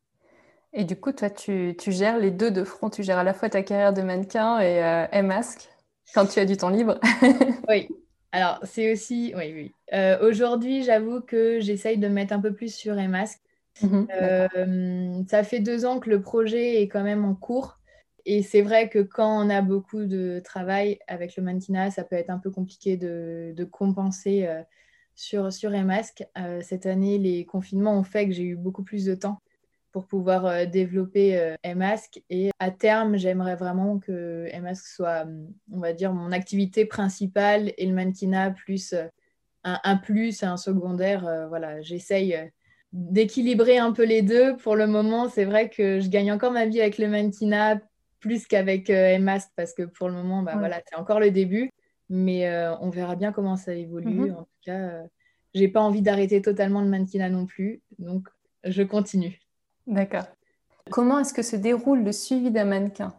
Et 0.73 0.85
du 0.85 0.97
coup, 0.97 1.13
toi, 1.13 1.31
tu, 1.31 1.77
gères 1.87 2.19
les 2.19 2.33
deux 2.33 2.51
de 2.51 2.65
front. 2.65 2.91
Tu 2.91 3.05
gères 3.05 3.19
à 3.19 3.25
la 3.25 3.33
fois 3.33 3.49
ta 3.49 3.63
carrière 3.63 3.93
de 3.93 4.03
mannequin 4.03 4.59
et 4.59 4.83
euh, 4.83 5.23
masque 5.23 5.69
quand 6.15 6.27
tu 6.27 6.41
as 6.41 6.45
du 6.45 6.57
temps 6.57 6.69
libre. 6.69 6.99
oui. 7.69 7.89
Alors, 8.33 8.59
c'est 8.65 8.93
aussi... 8.93 9.33
Oui, 9.37 9.53
oui. 9.93 10.17
Aujourd'hui, 10.21 10.83
j'avoue 10.83 11.21
que 11.21 11.61
j'essaye 11.61 11.99
de 11.99 12.09
mettre 12.09 12.33
un 12.33 12.41
peu 12.41 12.53
plus 12.53 12.75
sur 12.75 12.99
M-Masque. 12.99 13.41
Mhm, 13.83 15.27
ça 15.29 15.45
fait 15.45 15.61
deux 15.61 15.85
ans 15.85 16.01
que 16.01 16.11
le 16.11 16.21
projet 16.21 16.83
est 16.83 16.89
quand 16.89 17.05
même 17.05 17.25
en 17.25 17.37
cours. 17.37 17.79
Et 18.27 18.43
c'est 18.43 18.63
vrai 18.63 18.89
que 18.89 19.01
quand 19.01 19.45
on 19.45 19.51
a 19.51 19.61
beaucoup 19.61 20.05
de 20.05 20.41
travail 20.43 20.99
avec 21.09 21.37
le 21.37 21.43
mannequinat, 21.43 21.91
ça 21.91 22.05
peut 22.05 22.17
être 22.17 22.31
un 22.31 22.39
peu 22.39 22.51
compliqué 22.51 22.97
de, 22.97 23.65
compenser 23.71 24.47
euh, 24.47 24.63
sur, 25.15 25.53
sur 25.53 25.71
masque 25.71 26.27
euh, 26.39 26.61
cette 26.63 26.87
année, 26.87 27.19
les 27.19 27.45
confinements 27.45 27.99
ont 27.99 28.03
fait 28.05 28.27
que 28.27 28.33
j'ai 28.33 28.45
eu 28.45 28.57
beaucoup 28.57 28.83
plus 28.83 29.05
de 29.05 29.15
temps 29.15 29.41
pour 29.93 30.07
pouvoir 30.07 30.47
euh, 30.47 30.65
développer 30.65 31.55
masque 31.77 32.23
Et 32.31 32.51
à 32.59 32.71
terme, 32.71 33.17
j'aimerais 33.17 33.57
vraiment 33.57 33.99
que 33.99 34.49
masque 34.61 34.87
soit, 34.87 35.27
on 35.71 35.79
va 35.79 35.93
dire, 35.93 36.13
mon 36.13 36.33
activité 36.33 36.87
principale 36.87 37.73
et 37.77 37.87
le 37.87 37.95
mannequinat 37.95 38.53
plus 38.53 38.95
un, 39.65 39.81
un 39.85 39.97
plus, 39.97 40.43
un 40.43 40.57
secondaire. 40.57 41.47
voilà, 41.49 41.81
j'essaye 41.83 42.51
d'équilibrer 42.93 43.77
un 43.79 43.93
peu 43.93 44.05
les 44.05 44.23
deux. 44.23 44.57
Pour 44.57 44.77
le 44.77 44.87
moment, 44.87 45.29
c'est 45.29 45.45
vrai 45.45 45.69
que 45.69 46.01
je 46.01 46.09
gagne 46.09 46.33
encore 46.33 46.53
ma 46.53 46.67
vie 46.67 46.81
avec 46.81 46.99
le 46.99 47.09
mannequinat 47.09 47.81
plus 48.25 48.47
qu'avec 48.47 48.89
euh, 48.89 49.19
parce 49.55 49.75
que 49.75 49.83
pour 49.83 50.09
le 50.09 50.15
moment, 50.15 50.43
bah, 50.43 50.57
voilà, 50.57 50.81
c'est 50.89 50.97
encore 50.97 51.21
le 51.21 51.31
début. 51.31 51.71
Mais 52.09 52.49
euh, 52.49 52.75
on 52.81 52.89
verra 52.89 53.17
bien 53.17 53.33
comment 53.33 53.57
ça 53.57 53.75
évolue. 53.75 54.09
Mhm. 54.09 54.35
En 54.35 54.45
tout 54.45 54.61
cas, 54.65 54.79
euh, 54.79 55.03
j'ai 55.53 55.69
pas 55.69 55.81
envie 55.81 56.01
d'arrêter 56.01 56.41
totalement 56.41 56.81
le 56.81 56.89
mannequinat 56.89 57.29
non 57.29 57.45
plus. 57.45 57.83
Donc, 57.99 58.29
je 58.65 58.83
continue. 58.83 59.39
D'accord. 59.87 60.25
Comment 60.91 61.19
est-ce 61.19 61.35
que 61.35 61.43
se 61.43 61.57
déroule 61.57 62.03
le 62.03 62.13
suivi 62.13 62.51
d'un 62.51 62.65
mannequin? 62.65 63.15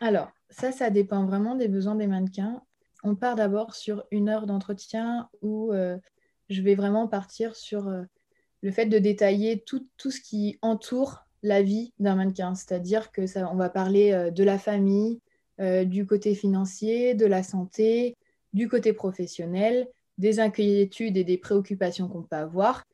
Alors, 0.00 0.30
ça, 0.50 0.72
ça 0.72 0.90
dépend 0.90 1.24
vraiment 1.24 1.54
des 1.54 1.68
besoins 1.68 1.94
des 1.94 2.06
mannequins. 2.06 2.62
On 3.02 3.14
part 3.14 3.36
d'abord 3.36 3.74
sur 3.74 4.04
une 4.10 4.28
heure 4.28 4.46
d'entretien 4.46 5.28
où 5.40 5.72
euh, 5.72 5.96
je 6.50 6.60
vais 6.60 6.74
vraiment 6.74 7.08
partir 7.08 7.56
sur 7.56 7.90
le 8.62 8.70
fait 8.70 8.86
de 8.86 8.98
détailler 8.98 9.62
tout, 9.66 9.86
tout, 9.96 10.10
ce 10.10 10.20
qui 10.20 10.58
entoure 10.60 11.24
la 11.44 11.62
vie 11.62 11.92
d'un 12.00 12.16
mannequin. 12.16 12.54
C'est-à-dire 12.56 13.12
que 13.12 13.26
ça, 13.26 13.48
on 13.52 13.56
va 13.56 13.68
parler 13.68 14.12
euh, 14.12 14.30
de 14.30 14.42
la 14.42 14.58
famille, 14.58 15.20
euh, 15.60 15.84
du 15.84 16.06
côté 16.06 16.34
financier, 16.34 17.14
de 17.14 17.26
la 17.26 17.42
santé, 17.44 18.16
du 18.54 18.68
côté 18.68 18.92
professionnel, 18.92 19.86
des 20.16 20.40
inquiétudes 20.40 21.16
et 21.16 21.22
des 21.22 21.38
préoccupations 21.38 22.08
qu'on 22.08 22.22
peut 22.22 22.36
avoir. 22.36 22.84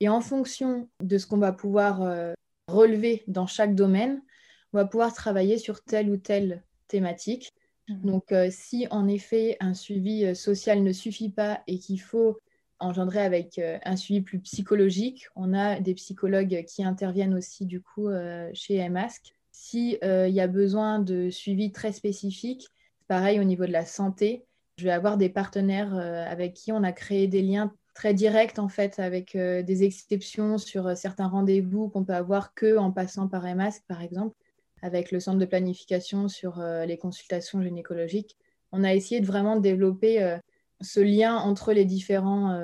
Et 0.00 0.08
en 0.08 0.20
fonction 0.20 0.88
de 1.00 1.18
ce 1.18 1.26
qu'on 1.26 1.38
va 1.38 1.52
pouvoir 1.52 2.02
euh, 2.02 2.34
relever 2.66 3.22
dans 3.28 3.46
chaque 3.46 3.76
domaine, 3.76 4.20
on 4.72 4.78
va 4.78 4.84
pouvoir 4.84 5.14
travailler 5.14 5.56
sur 5.56 5.82
telle 5.82 6.10
ou 6.10 6.16
telle 6.16 6.64
thématique. 6.88 7.52
Mmh. 7.88 8.06
Donc, 8.06 8.34
si 8.50 8.86
en 8.90 9.06
effet 9.08 9.56
un 9.60 9.74
suivi 9.74 10.34
social 10.34 10.82
ne 10.82 10.92
suffit 10.92 11.30
pas 11.30 11.62
et 11.66 11.78
qu'il 11.78 12.00
faut 12.00 12.38
engendré 12.80 13.20
avec 13.20 13.58
euh, 13.58 13.78
un 13.84 13.96
suivi 13.96 14.22
plus 14.22 14.40
psychologique. 14.40 15.28
On 15.36 15.54
a 15.54 15.80
des 15.80 15.94
psychologues 15.94 16.64
qui 16.66 16.82
interviennent 16.82 17.34
aussi 17.34 17.66
du 17.66 17.80
coup 17.80 18.08
euh, 18.08 18.50
chez 18.52 18.86
MASC. 18.88 19.34
S'il 19.52 19.98
euh, 20.02 20.28
y 20.28 20.40
a 20.40 20.46
besoin 20.46 20.98
de 20.98 21.30
suivi 21.30 21.70
très 21.70 21.92
spécifique, 21.92 22.68
pareil 23.08 23.38
au 23.38 23.44
niveau 23.44 23.66
de 23.66 23.72
la 23.72 23.84
santé, 23.84 24.46
je 24.78 24.84
vais 24.84 24.90
avoir 24.90 25.18
des 25.18 25.28
partenaires 25.28 25.94
avec 25.94 26.54
qui 26.54 26.72
on 26.72 26.82
a 26.82 26.92
créé 26.92 27.26
des 27.26 27.42
liens 27.42 27.70
très 27.92 28.14
direct 28.14 28.58
en 28.58 28.68
fait, 28.68 28.98
avec 28.98 29.36
des 29.36 29.84
exceptions 29.84 30.56
sur 30.56 30.96
certains 30.96 31.26
rendez-vous 31.26 31.90
qu'on 31.90 32.02
peut 32.02 32.14
avoir 32.14 32.54
que 32.54 32.78
en 32.78 32.90
passant 32.90 33.28
par 33.28 33.44
EMASC, 33.44 33.82
par 33.86 34.00
exemple, 34.00 34.34
avec 34.80 35.10
le 35.10 35.20
centre 35.20 35.38
de 35.38 35.44
planification 35.44 36.28
sur 36.28 36.62
les 36.86 36.96
consultations 36.96 37.60
gynécologiques. 37.60 38.38
On 38.72 38.84
a 38.84 38.94
essayé 38.94 39.20
de 39.20 39.26
vraiment 39.26 39.56
développer 39.56 40.38
ce 40.80 41.00
lien 41.00 41.36
entre 41.36 41.72
les 41.72 41.84
différents 41.84 42.56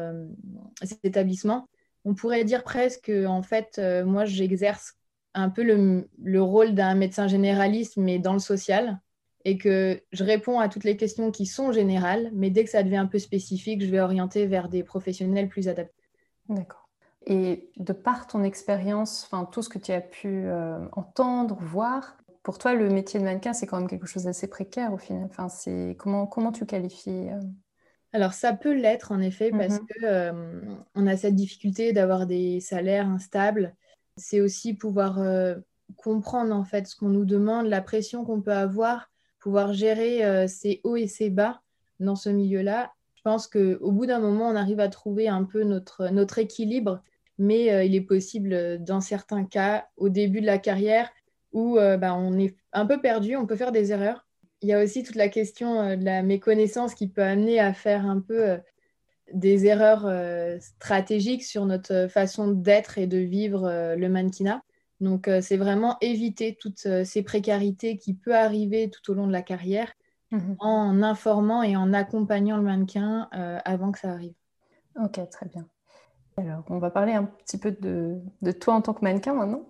établissements. 1.03 1.69
On 2.05 2.15
pourrait 2.15 2.45
dire 2.45 2.63
presque 2.63 3.11
en 3.11 3.43
fait, 3.43 3.81
moi, 4.05 4.25
j'exerce 4.25 4.97
un 5.37 5.51
peu 5.51 5.63
le, 5.63 6.43
rôle 6.43 6.75
d'un 6.75 6.95
médecin 6.95 7.29
généraliste, 7.29 7.99
mais 7.99 8.19
dans 8.19 8.33
le 8.33 8.39
social, 8.39 8.99
et 9.45 9.59
que 9.59 10.03
je 10.11 10.25
réponds 10.25 10.59
à 10.59 10.69
toutes 10.69 10.85
les 10.85 10.97
questions 10.97 11.31
qui 11.31 11.47
sont 11.47 11.71
générales, 11.73 12.31
mais 12.33 12.51
dès 12.51 12.65
que 12.65 12.71
ça 12.71 12.83
devient 12.83 12.97
un 12.97 13.07
peu 13.07 13.19
spécifique, 13.19 13.85
je 13.85 13.91
vais 13.91 14.01
orienter 14.01 14.47
vers 14.47 14.69
des 14.69 14.83
professionnels 14.83 15.49
plus 15.49 15.69
adaptés. 15.69 16.03
D'accord. 16.49 16.89
Et 17.27 17.71
de 17.77 17.93
par 17.93 18.27
ton 18.27 18.45
expérience, 18.45 19.25
enfin 19.25 19.45
tout 19.45 19.63
ce 19.63 19.69
que 19.69 19.79
tu 19.79 19.93
as 19.93 20.01
pu 20.01 20.47
euh, 20.47 20.79
entendre, 20.93 21.57
voir, 21.61 22.17
pour 22.43 22.59
toi, 22.59 22.75
le 22.75 22.89
métier 22.89 23.21
de 23.21 23.25
mannequin, 23.25 23.53
c'est 23.53 23.67
quand 23.67 23.79
même 23.79 23.89
quelque 23.89 24.07
chose 24.07 24.25
d'assez 24.25 24.49
précaire 24.49 24.93
au 24.93 24.99
final. 24.99 25.25
Enfin, 25.25 25.49
c'est 25.49 25.97
comment 25.99 26.27
comment 26.27 26.53
tu 26.53 26.65
qualifies 26.65 27.29
euh? 27.31 27.41
Alors 28.13 28.33
ça 28.33 28.53
peut 28.53 28.75
l'être 28.75 29.13
en 29.13 29.21
effet 29.21 29.51
parce 29.51 29.79
qu'on 29.79 29.85
mmh 29.85 29.87
que 29.87 30.05
euh, 30.05 30.77
on 30.95 31.07
a 31.07 31.17
cette 31.17 31.35
difficulté 31.35 31.93
d'avoir 31.93 32.27
des 32.27 32.61
salaires 32.61 33.09
instables 33.09 33.75
c'est 34.17 34.41
aussi 34.41 34.73
pouvoir 34.73 35.19
euh, 35.19 35.57
comprendre 35.97 36.55
en 36.55 36.65
fait 36.65 36.87
ce 36.87 36.97
qu'on 36.97 37.11
nous 37.11 37.27
demande, 37.27 37.67
la 37.67 37.83
pression 37.83 38.25
qu'on 38.25 38.41
peut 38.41 38.53
avoir, 38.53 39.11
pouvoir 39.41 39.75
gérer 39.75 40.25
euh, 40.25 40.49
ses 40.49 40.81
hauts 40.85 40.97
et 40.97 41.07
ses 41.07 41.29
bas 41.29 41.61
dans 42.01 42.17
ce 42.17 42.31
milieu-là. 42.31 42.93
Je 43.17 43.23
pense 43.23 43.47
qu'au 43.47 43.93
bout 43.93 44.07
d'un 44.07 44.21
moment, 44.21 44.49
on 44.49 44.57
arrive 44.57 44.81
à 44.81 44.89
trouver 44.89 45.29
un 45.29 45.45
peu 45.45 45.65
notre, 45.65 46.09
notre 46.09 46.39
équilibre, 46.39 47.03
mais 47.37 47.87
il 47.87 47.95
est 47.95 48.01
possible 48.01 48.83
dans 48.83 49.03
certains 49.03 49.45
cas, 49.45 49.89
au 49.99 50.09
début 50.09 50.41
de 50.41 50.47
la 50.47 50.59
carrière, 50.59 51.11
où 51.53 51.75
bah, 51.75 52.15
on 52.15 52.39
est 52.39 52.57
un 52.73 52.87
peu 52.87 53.01
perdu, 53.01 53.37
on 53.37 53.45
peut 53.45 53.57
faire 53.57 53.73
des 53.73 53.91
erreurs. 53.91 54.26
Il 54.63 54.69
y 54.69 54.73
a 54.73 54.83
aussi 54.83 55.03
toute 55.03 55.17
la 55.17 55.29
question 55.29 55.97
de 55.97 56.05
la 56.05 56.23
méconnaissance 56.23 56.95
qui 56.95 57.09
peut 57.09 57.23
amener 57.23 57.61
à 57.61 57.73
faire 57.73 58.07
un 58.07 58.21
peu 58.21 58.59
des 59.33 59.67
erreurs 59.67 60.07
euh, 60.07 60.59
stratégiques 60.61 61.45
sur 61.45 61.67
notre 61.67 62.07
façon 62.09 62.49
d'être 62.49 62.99
et 62.99 63.07
de 63.07 63.19
vivre 63.19 63.65
euh, 63.65 63.97
le 63.97 64.09
mannequinat. 64.09 64.63
Donc, 65.01 65.29
euh, 65.29 65.41
c'est 65.41 65.57
vraiment 65.57 65.97
éviter 66.01 66.57
toutes 66.59 66.89
ces 67.05 67.23
précarités 67.23 67.99
qui 67.99 68.15
peuvent 68.15 68.35
arriver 68.35 68.91
tout 68.91 69.11
au 69.11 69.15
long 69.15 69.27
de 69.27 69.33
la 69.33 69.43
carrière 69.43 69.93
mhm. 70.31 70.57
en 70.59 71.03
informant 71.03 71.63
et 71.63 71.77
en 71.77 71.93
accompagnant 71.93 72.57
le 72.57 72.63
mannequin 72.63 73.29
avant 73.65 73.93
que 73.93 73.99
ça 73.99 74.11
arrive. 74.11 74.35
Ok, 75.03 75.21
très 75.31 75.47
bien. 75.47 75.67
Alors, 76.39 76.65
on 76.71 76.79
va 76.79 76.91
parler 76.91 77.13
un 77.13 77.25
petit 77.25 77.59
peu 77.59 77.73
de, 77.73 78.21
toi 78.53 78.75
en 78.75 78.81
tant 78.81 78.95
que 78.95 79.05
mannequin 79.05 79.35
maintenant. 79.35 79.69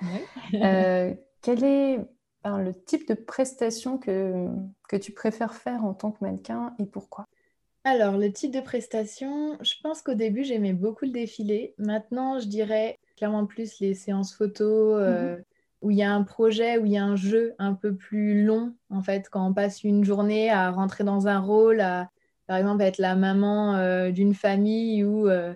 quel 1.42 1.64
est 1.64 2.00
le 2.58 2.72
type 2.72 3.08
de 3.08 3.14
prestation 3.14 3.98
que 3.98 4.96
tu 5.00 5.12
préfères 5.12 5.54
faire 5.54 5.84
en 5.84 5.94
tant 5.94 6.12
que 6.12 6.24
mannequin 6.24 6.74
et 6.78 6.86
pourquoi? 6.86 7.26
Alors, 7.88 8.16
le 8.16 8.32
type 8.32 8.52
de 8.52 8.58
prestation, 8.58 9.56
je 9.62 9.74
pense 9.80 10.02
qu'au 10.02 10.14
début, 10.14 10.42
j'aimais 10.42 10.72
beaucoup 10.72 11.04
le 11.04 11.12
défilé. 11.12 11.72
Maintenant, 11.78 12.40
je 12.40 12.48
dirais 12.48 12.98
clairement 13.16 13.46
plus 13.46 13.78
les 13.78 13.94
séances 13.94 14.34
photos, 14.34 15.00
euh, 15.00 15.36
mhm. 15.36 15.42
où 15.82 15.90
il 15.92 15.96
y 15.96 16.02
a 16.02 16.12
un 16.12 16.24
projet, 16.24 16.78
où 16.78 16.84
il 16.84 16.90
y 16.90 16.98
a 16.98 17.04
un 17.04 17.14
jeu 17.14 17.54
un 17.60 17.74
peu 17.74 17.94
plus 17.94 18.44
long, 18.44 18.74
en 18.90 19.02
fait, 19.02 19.28
quand 19.30 19.46
on 19.46 19.54
passe 19.54 19.84
une 19.84 20.04
journée 20.04 20.50
à 20.50 20.72
rentrer 20.72 21.04
dans 21.04 21.28
un 21.28 21.38
rôle, 21.38 21.80
à, 21.80 22.10
par 22.48 22.56
exemple, 22.56 22.82
être 22.82 22.98
la 22.98 23.14
maman 23.14 23.76
euh, 23.76 24.10
d'une 24.10 24.34
famille 24.34 25.04
ou 25.04 25.28
euh, 25.28 25.54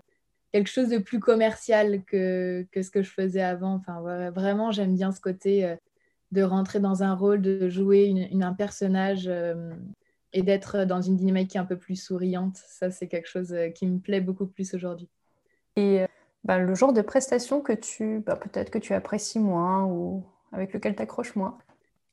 quelque 0.53 0.71
chose 0.71 0.89
de 0.89 0.99
plus 0.99 1.19
commercial 1.19 2.05
que, 2.05 2.65
ce 2.73 2.91
que 2.91 3.03
je 3.03 3.11
faisais 3.11 3.43
avant. 3.43 3.75
Enfin, 3.75 4.31
vraiment, 4.31 4.71
j'aime 4.71 4.95
bien 4.95 5.11
ce 5.11 5.21
côté 5.21 5.75
de 6.33 6.43
rentrer 6.43 6.81
dans 6.81 7.03
un 7.03 7.15
rôle, 7.15 7.43
de 7.43 7.69
jouer 7.69 8.31
un 8.33 8.53
personnage 8.53 9.31
et 10.33 10.43
d'être 10.43 10.85
dans 10.85 11.01
une 11.01 11.17
dynamique 11.17 11.57
un 11.57 11.65
peu 11.65 11.77
plus 11.77 11.97
souriante. 11.97 12.57
Ça, 12.57 12.91
c'est 12.91 13.09
quelque 13.09 13.29
chose 13.29 13.53
euh, 13.53 13.69
qui 13.69 13.87
me 13.87 13.99
plaît 13.99 14.21
beaucoup 14.21 14.47
plus 14.47 14.75
aujourd'hui. 14.75 15.09
Et 15.77 16.03
euh, 16.03 16.07
bah, 16.45 16.59
le 16.59 16.75
genre 16.75 16.93
de 16.93 17.03
prestation 17.03 17.61
que 17.61 17.73
tu, 17.73 18.21
bah, 18.21 18.37
peut-être 18.37 18.71
que 18.71 18.79
tu 18.79 18.95
apprécies 18.95 19.41
moins 19.41 19.85
ou 19.85 20.25
avec 20.53 20.73
lequel 20.73 20.95
tu 20.95 21.03
accroches 21.03 21.35
moins? 21.37 21.59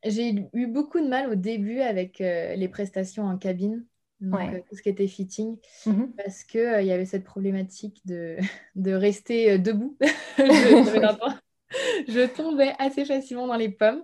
J'ai 0.04 0.48
eu 0.54 0.68
beaucoup 0.68 1.00
de 1.00 1.08
mal 1.08 1.30
au 1.30 1.36
début 1.36 1.82
avec 1.82 2.22
euh, 2.22 2.56
les 2.56 2.68
prestations 2.68 3.26
en 3.26 3.38
cabine, 3.38 3.84
donc 4.22 4.66
tout 4.70 4.76
ce 4.76 4.82
qui 4.82 4.90
était 4.90 5.08
fitting, 5.08 5.58
mm-hmm. 5.86 6.12
parce 6.16 6.44
qu'il 6.44 6.78
il 6.82 6.86
y 6.86 6.92
avait 6.92 7.06
cette 7.06 7.24
problématique 7.24 8.02
de, 8.06 8.38
de 8.76 8.94
rester 8.94 9.58
debout. 9.58 9.98
je 10.38 11.38
tombais 12.36 12.74
assez 12.80 13.06
facilement 13.06 13.48
dans 13.48 13.56
les 13.56 13.70
pommes. 13.70 14.04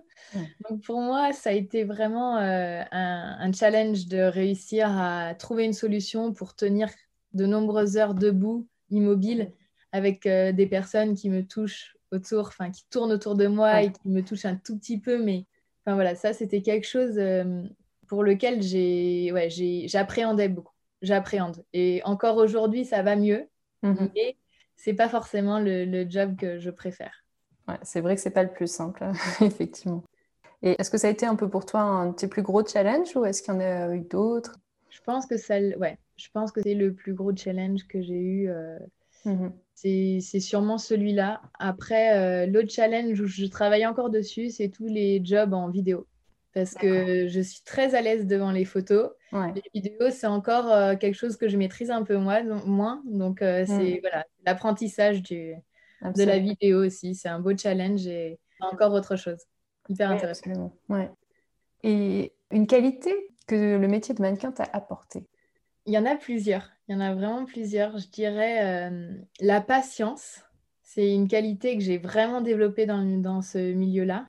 Donc 0.68 0.82
pour 0.82 1.00
moi, 1.00 1.32
ça 1.32 1.50
a 1.50 1.52
été 1.52 1.84
vraiment 1.84 2.38
euh, 2.38 2.82
un, 2.90 3.52
challenge 3.52 4.06
de 4.06 4.18
réussir 4.18 4.88
à 4.90 5.34
trouver 5.34 5.64
une 5.64 5.72
solution 5.72 6.32
pour 6.32 6.54
tenir 6.54 6.88
de 7.32 7.46
nombreuses 7.46 7.96
heures 7.96 8.14
debout, 8.14 8.66
immobile, 8.90 9.52
avec 9.92 10.26
euh, 10.26 10.52
des 10.52 10.66
personnes 10.66 11.14
qui 11.14 11.30
me 11.30 11.46
touchent 11.46 11.96
autour, 12.10 12.48
enfin 12.48 12.70
qui 12.70 12.84
tournent 12.90 13.12
autour 13.12 13.34
de 13.34 13.46
moi 13.46 13.82
et 13.82 13.92
qui 13.92 14.08
me 14.08 14.22
touchent 14.22 14.44
un 14.44 14.56
tout 14.56 14.78
petit 14.78 15.00
peu. 15.00 15.22
Mais 15.22 15.46
enfin 15.84 15.94
voilà, 15.94 16.14
ça 16.14 16.32
c'était 16.32 16.62
quelque 16.62 16.86
chose 16.86 17.18
euh, 17.18 17.62
pour 18.08 18.22
lequel 18.22 18.62
j'ai, 18.62 19.30
ouais, 19.32 19.48
j'appréhendais 19.86 20.48
beaucoup. 20.48 20.74
J'appréhende. 21.02 21.64
Et 21.72 22.00
encore 22.04 22.36
aujourd'hui, 22.38 22.84
ça 22.84 23.02
va 23.02 23.14
mieux, 23.14 23.46
mm-hmm. 23.82 24.10
mais 24.14 24.36
c'est 24.76 24.94
pas 24.94 25.08
forcément 25.08 25.60
le 25.60 26.08
job 26.08 26.36
que 26.36 26.58
je 26.58 26.70
préfère 26.70 27.23
c'est 27.82 28.00
vrai 28.00 28.14
que 28.14 28.20
c'est 28.20 28.30
pas 28.30 28.42
le 28.42 28.52
plus 28.52 28.70
simple, 28.70 29.04
effectivement. 29.40 30.02
Et 30.62 30.76
est-ce 30.78 30.90
que 30.90 30.98
ça 30.98 31.08
a 31.08 31.10
été 31.10 31.26
un 31.26 31.36
peu 31.36 31.48
pour 31.48 31.66
toi 31.66 31.80
un 31.80 32.06
de 32.10 32.14
tes 32.14 32.26
plus 32.26 32.42
gros 32.42 32.66
challenges 32.66 33.14
ou 33.16 33.24
est-ce 33.24 33.42
qu'il 33.42 33.52
y 33.52 33.56
en 33.56 33.60
a 33.60 33.94
eu 33.94 34.00
d'autres? 34.00 34.56
Je 34.88 35.00
pense 35.02 35.26
que 35.26 35.36
ça, 35.36 35.58
ouais, 35.58 35.98
je 36.16 36.28
pense 36.32 36.52
que 36.52 36.62
c'est 36.62 36.74
le 36.74 36.94
plus 36.94 37.14
gros 37.14 37.36
challenge 37.36 37.86
que 37.86 38.00
j'ai 38.00 38.20
eu. 38.20 38.48
Euh, 38.48 38.78
mmh 39.24 39.48
c'est 39.76 40.40
sûrement 40.40 40.78
celui-là. 40.78 41.42
Après, 41.58 42.16
euh, 42.16 42.46
l'autre 42.46 42.70
challenge 42.70 43.20
où 43.20 43.26
je 43.26 43.44
travaille 43.44 43.84
encore 43.84 44.08
dessus, 44.08 44.48
c'est 44.48 44.70
tous 44.70 44.86
les 44.86 45.22
jobs 45.22 45.52
en 45.52 45.68
vidéo. 45.68 46.06
Parce 46.54 46.72
que 46.72 47.28
je 47.28 47.40
suis 47.40 47.60
très 47.64 47.94
à 47.94 48.00
l'aise 48.00 48.26
devant 48.26 48.50
les 48.50 48.64
photos. 48.64 49.10
Les 49.32 49.62
vidéos, 49.74 50.10
c'est 50.10 50.28
encore 50.28 50.72
euh, 50.72 50.94
quelque 50.96 51.16
chose 51.16 51.36
que 51.36 51.48
je 51.48 51.58
maîtrise 51.58 51.90
un 51.90 52.02
peu 52.02 52.16
moins. 52.16 53.02
Donc, 53.04 53.38
c'est 53.40 53.66
mmh. 53.66 53.98
voilà, 54.00 54.24
l'apprentissage 54.46 55.20
du, 55.22 55.54
de 56.12 56.22
la 56.24 56.38
vidéo 56.38 56.84
aussi. 56.84 57.14
C'est 57.14 57.28
un 57.28 57.40
beau 57.40 57.56
challenge 57.56 58.06
et 58.06 58.38
encore 58.60 58.92
autre 58.92 59.16
chose. 59.16 59.38
Hyper 59.88 60.10
intéressant. 60.10 60.72
Ouais. 60.88 61.10
Et 61.82 62.32
une 62.50 62.66
qualité 62.66 63.12
que 63.46 63.76
le 63.76 63.88
métier 63.88 64.14
de 64.14 64.22
mannequin 64.22 64.52
t'a 64.52 64.64
apporté 64.72 65.26
Il 65.86 65.92
y 65.92 65.98
en 65.98 66.06
a 66.06 66.16
plusieurs. 66.16 66.70
Il 66.88 66.92
y 66.92 66.96
en 66.96 67.00
a 67.00 67.14
vraiment 67.14 67.44
plusieurs. 67.44 67.98
Je 67.98 68.08
dirais 68.08 68.90
euh, 68.90 69.14
la 69.40 69.60
patience. 69.60 70.40
C'est 70.82 71.12
une 71.12 71.28
qualité 71.28 71.76
que 71.76 71.82
j'ai 71.82 71.98
vraiment 71.98 72.40
développée 72.40 72.86
dans, 72.86 73.04
dans 73.20 73.42
ce 73.42 73.72
milieu-là. 73.72 74.26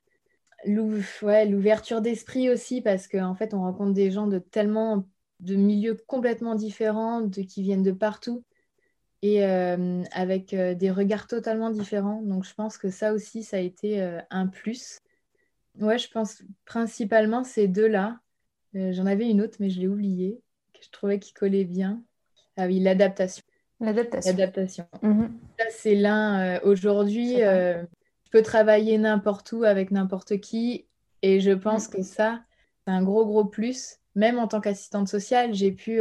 L'ouverture 0.64 2.00
d'esprit 2.00 2.50
aussi, 2.50 2.80
parce 2.80 3.08
qu'en 3.08 3.30
en 3.30 3.34
fait, 3.34 3.54
on 3.54 3.60
rencontre 3.60 3.92
des 3.92 4.10
gens 4.10 4.26
de 4.26 4.38
tellement 4.38 5.04
de 5.40 5.54
milieux 5.54 5.96
complètement 6.06 6.54
différents, 6.54 7.20
de, 7.20 7.42
qui 7.42 7.62
viennent 7.62 7.82
de 7.82 7.92
partout 7.92 8.42
et 9.22 9.44
euh, 9.44 10.02
avec 10.12 10.52
euh, 10.52 10.74
des 10.74 10.90
regards 10.90 11.26
totalement 11.26 11.70
différents. 11.70 12.22
Donc 12.22 12.44
je 12.44 12.54
pense 12.54 12.78
que 12.78 12.90
ça 12.90 13.12
aussi, 13.12 13.42
ça 13.42 13.56
a 13.56 13.60
été 13.60 14.02
euh, 14.02 14.20
un 14.30 14.46
plus. 14.46 15.00
Ouais, 15.80 15.98
je 15.98 16.10
pense 16.10 16.42
principalement 16.64 17.44
ces 17.44 17.68
deux-là. 17.68 18.18
J'en 18.74 19.06
avais 19.06 19.28
une 19.30 19.40
autre, 19.40 19.56
mais 19.58 19.70
je 19.70 19.80
l'ai 19.80 19.88
oubliée, 19.88 20.38
que 20.74 20.80
je 20.84 20.90
trouvais 20.90 21.18
qui 21.18 21.32
collait 21.32 21.64
bien. 21.64 22.02
Ah 22.58 22.66
oui, 22.66 22.78
l'adaptation. 22.78 23.42
L'adaptation. 23.80 24.30
L'adaptation. 24.30 24.86
Mhm. 25.02 25.32
c'est 25.70 25.94
l'un. 25.94 26.60
Aujourd'hui, 26.60 27.36
je 27.36 28.30
peux 28.30 28.42
travailler 28.42 28.98
n'importe 28.98 29.52
où 29.52 29.64
avec 29.64 29.92
n'importe 29.92 30.40
qui. 30.40 30.86
Et 31.22 31.40
je 31.40 31.52
pense 31.52 31.88
mhm. 31.88 31.94
que 31.94 32.02
ça, 32.02 32.42
c'est 32.84 32.92
un 32.92 33.02
gros, 33.02 33.24
gros 33.24 33.46
plus. 33.46 33.96
Même 34.14 34.38
en 34.38 34.46
tant 34.46 34.60
qu'assistante 34.60 35.08
sociale, 35.08 35.54
j'ai 35.54 35.72
pu 35.72 36.00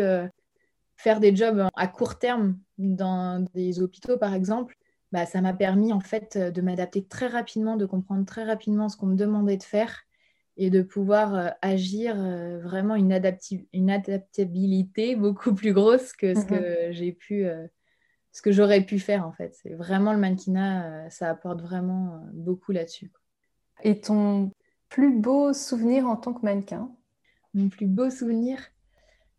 faire 0.98 1.20
des 1.20 1.36
jobs 1.36 1.68
à 1.76 1.88
court 1.88 2.18
terme 2.18 2.58
dans 2.78 3.46
des 3.54 3.82
hôpitaux, 3.82 4.18
par 4.18 4.34
exemple, 4.34 4.76
bah, 5.12 5.26
ça 5.26 5.42
m'a 5.42 5.54
permis 5.54 5.94
en 5.94 6.00
fait 6.00 6.38
de 6.38 6.62
m'adapter 6.62 7.06
très 7.06 7.28
rapidement, 7.28 7.78
de 7.78 7.86
comprendre 7.86 8.26
très 8.26 8.44
rapidement 8.44 8.90
ce 8.90 8.98
qu'on 8.98 9.08
me 9.08 9.16
demandait 9.16 9.58
de 9.58 9.64
faire 9.64 10.06
et 10.58 10.70
de 10.70 10.82
pouvoir 10.82 11.36
euh, 11.36 11.50
agir 11.62 12.16
euh, 12.18 12.60
vraiment 12.60 12.96
une, 12.96 13.12
une, 13.74 13.90
adaptabilité 13.90 15.16
beaucoup 15.16 15.54
plus 15.54 15.74
grosse 15.74 16.14
que 16.14 16.34
ce 16.34 16.46
que 16.46 16.88
mhm. 16.88 16.94
j'ai 16.94 17.12
pu, 17.12 17.46
euh, 17.46 17.68
ce 18.32 18.42
que 18.42 18.52
j'aurais 18.52 18.82
pu 18.82 19.00
faire 19.00 19.28
en 19.28 19.32
fait. 19.32 19.54
C'est 19.62 19.74
vraiment 19.74 20.14
le 20.14 20.20
mannequinat, 20.20 21.10
ça 21.10 21.30
apporte 21.30 21.62
vraiment 21.62 22.22
beaucoup 22.34 22.72
là-dessus. 22.72 23.12
Et 23.84 24.00
ton 24.00 24.52
plus 24.90 25.18
beau 25.18 25.52
souvenir 25.54 26.08
en 26.08 26.16
tant 26.16 26.34
que 26.34 26.46
mannequin? 26.46 26.90
Mon 27.54 27.70
plus 27.70 27.88
beau 27.88 28.10
souvenir? 28.10 28.60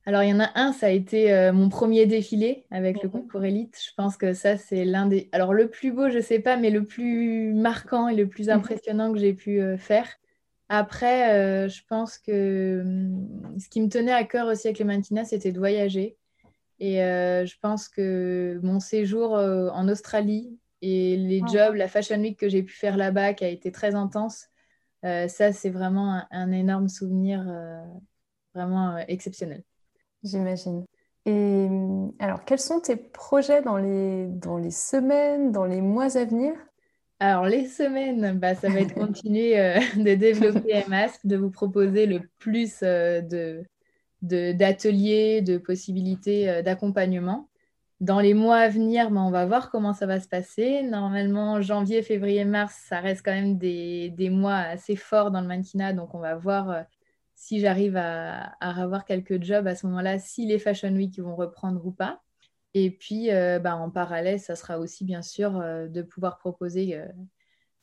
Alors, 0.09 0.23
il 0.23 0.29
y 0.31 0.33
en 0.33 0.39
a 0.39 0.53
un, 0.55 0.73
ça 0.73 0.87
a 0.87 0.91
été 0.91 1.33
euh, 1.33 1.53
mon 1.53 1.69
premier 1.69 2.07
défilé 2.07 2.65
avec 2.71 3.03
le 3.03 3.09
mhm. 3.09 3.13
concours 3.13 3.45
élite. 3.45 3.77
Je 3.85 3.91
pense 3.97 4.17
que 4.17 4.35
ça, 4.35 4.57
c'est 4.57 4.85
l'un 4.85 5.07
des. 5.07 5.29
Alors, 5.33 5.53
le 5.53 5.69
plus 5.69 5.91
beau, 5.91 6.09
je 6.11 6.19
ne 6.19 6.23
sais 6.23 6.39
pas, 6.39 6.57
mais 6.57 6.71
le 6.71 6.85
plus 6.85 7.53
marquant 7.53 8.07
et 8.07 8.15
le 8.15 8.29
plus 8.29 8.47
mhm. 8.47 8.55
impressionnant 8.55 9.13
que 9.13 9.19
j'ai 9.19 9.35
pu 9.35 9.61
euh, 9.61 9.77
faire. 9.77 10.09
Après, 10.69 11.35
euh, 11.35 11.69
je 11.69 11.83
pense 11.89 12.19
que 12.19 12.83
hum, 12.85 13.59
ce 13.59 13.69
qui 13.69 13.81
me 13.83 13.89
tenait 13.89 14.13
à 14.13 14.23
cœur 14.23 14.47
aussi 14.47 14.69
avec 14.69 14.79
les 14.79 14.85
mannequinats, 14.85 15.25
c'était 15.25 15.51
de 15.51 15.59
voyager. 15.59 16.17
Et 16.79 16.97
je 16.99 17.55
pense 17.63 17.89
que 17.89 18.61
mon 18.63 18.81
séjour 18.81 19.33
en 19.33 19.89
Australie 19.89 20.59
et 20.83 21.17
les 21.17 21.41
ah. 21.43 21.51
jobs, 21.51 21.75
la 21.75 21.89
Fashion 21.89 22.21
Week 22.21 22.39
que 22.39 22.51
j'ai 22.51 22.63
pu 22.63 22.75
faire 22.75 22.99
là-bas, 22.99 23.33
qui 23.33 23.47
a 23.47 23.49
été 23.49 23.73
très 23.73 23.95
intense, 23.95 24.49
ça, 25.03 25.53
c'est 25.53 25.71
vraiment 25.71 26.23
un 26.31 26.53
énorme 26.53 26.89
souvenir, 26.89 27.51
vraiment 28.53 28.99
exceptionnel. 29.09 29.63
J'imagine. 30.23 30.85
Et 31.27 31.33
euh, 31.69 32.09
alors, 32.21 32.45
quels 32.45 32.61
sont 32.61 32.81
tes 32.81 32.97
projets 32.97 33.61
dans 33.63 33.77
les, 33.77 34.27
dans 34.29 34.59
les 34.59 34.71
semaines, 34.71 35.51
dans 35.51 35.65
les 35.65 35.81
mois 35.81 36.17
à 36.17 36.25
venir? 36.25 36.55
Alors, 37.19 37.47
les 37.47 37.67
semaines, 37.67 38.39
bah, 38.39 38.55
ça 38.55 38.69
va 38.69 38.81
être 38.81 38.95
continuer 38.95 39.59
euh, 39.59 39.81
de 39.97 40.15
développer 40.15 40.85
MASC, 40.89 41.27
de 41.27 41.37
vous 41.37 41.51
proposer 41.51 42.07
le 42.07 42.21
plus 42.39 42.81
euh, 42.83 43.23
de, 43.23 43.65
d'ateliers, 44.23 45.43
de, 45.43 45.59
possibilités 45.59 46.63
d'accompagnement. 46.63 47.49
Dans 48.01 48.21
les 48.21 48.35
mois 48.35 48.59
à 48.59 48.69
venir, 48.69 49.11
bah, 49.11 49.21
on 49.21 49.31
va 49.31 49.47
voir 49.47 49.71
comment 49.71 49.95
ça 49.95 50.07
va 50.07 50.21
se 50.21 50.29
passer. 50.29 50.83
Normalement, 50.83 51.61
janvier, 51.61 52.03
février, 52.03 52.45
mars, 52.45 52.77
ça 52.89 53.01
reste 53.01 53.23
quand 53.25 53.33
même 53.33 53.59
des, 53.59 54.11
des 54.11 54.31
mois 54.31 54.59
assez 54.59 54.95
forts 54.95 55.33
dans 55.33 55.41
le 55.41 55.49
mannequinat, 55.49 55.93
donc 55.93 56.15
on 56.15 56.21
va 56.21 56.37
voir 56.37 56.85
si 57.47 57.61
j'arrive 57.61 57.97
à, 57.97 58.57
avoir 58.59 59.05
quelques 59.05 59.41
jobs 59.41 59.69
à 59.69 59.77
ce 59.77 59.87
moment-là, 59.87 60.19
si 60.19 60.47
les 60.47 60.59
Fashion 60.59 60.93
Week 60.93 61.17
vont 61.21 61.37
reprendre 61.37 61.87
ou 61.87 61.93
pas. 61.93 62.21
Et 62.75 62.91
puis, 62.91 63.31
euh, 63.31 63.61
bah, 63.61 63.77
en 63.77 63.89
parallèle, 63.89 64.41
ça 64.41 64.57
sera 64.57 64.81
aussi 64.81 65.05
bien 65.05 65.23
sûr 65.23 65.57
euh, 65.61 65.87
de 65.87 66.03
pouvoir 66.03 66.39
proposer 66.39 66.97
euh, 66.97 67.07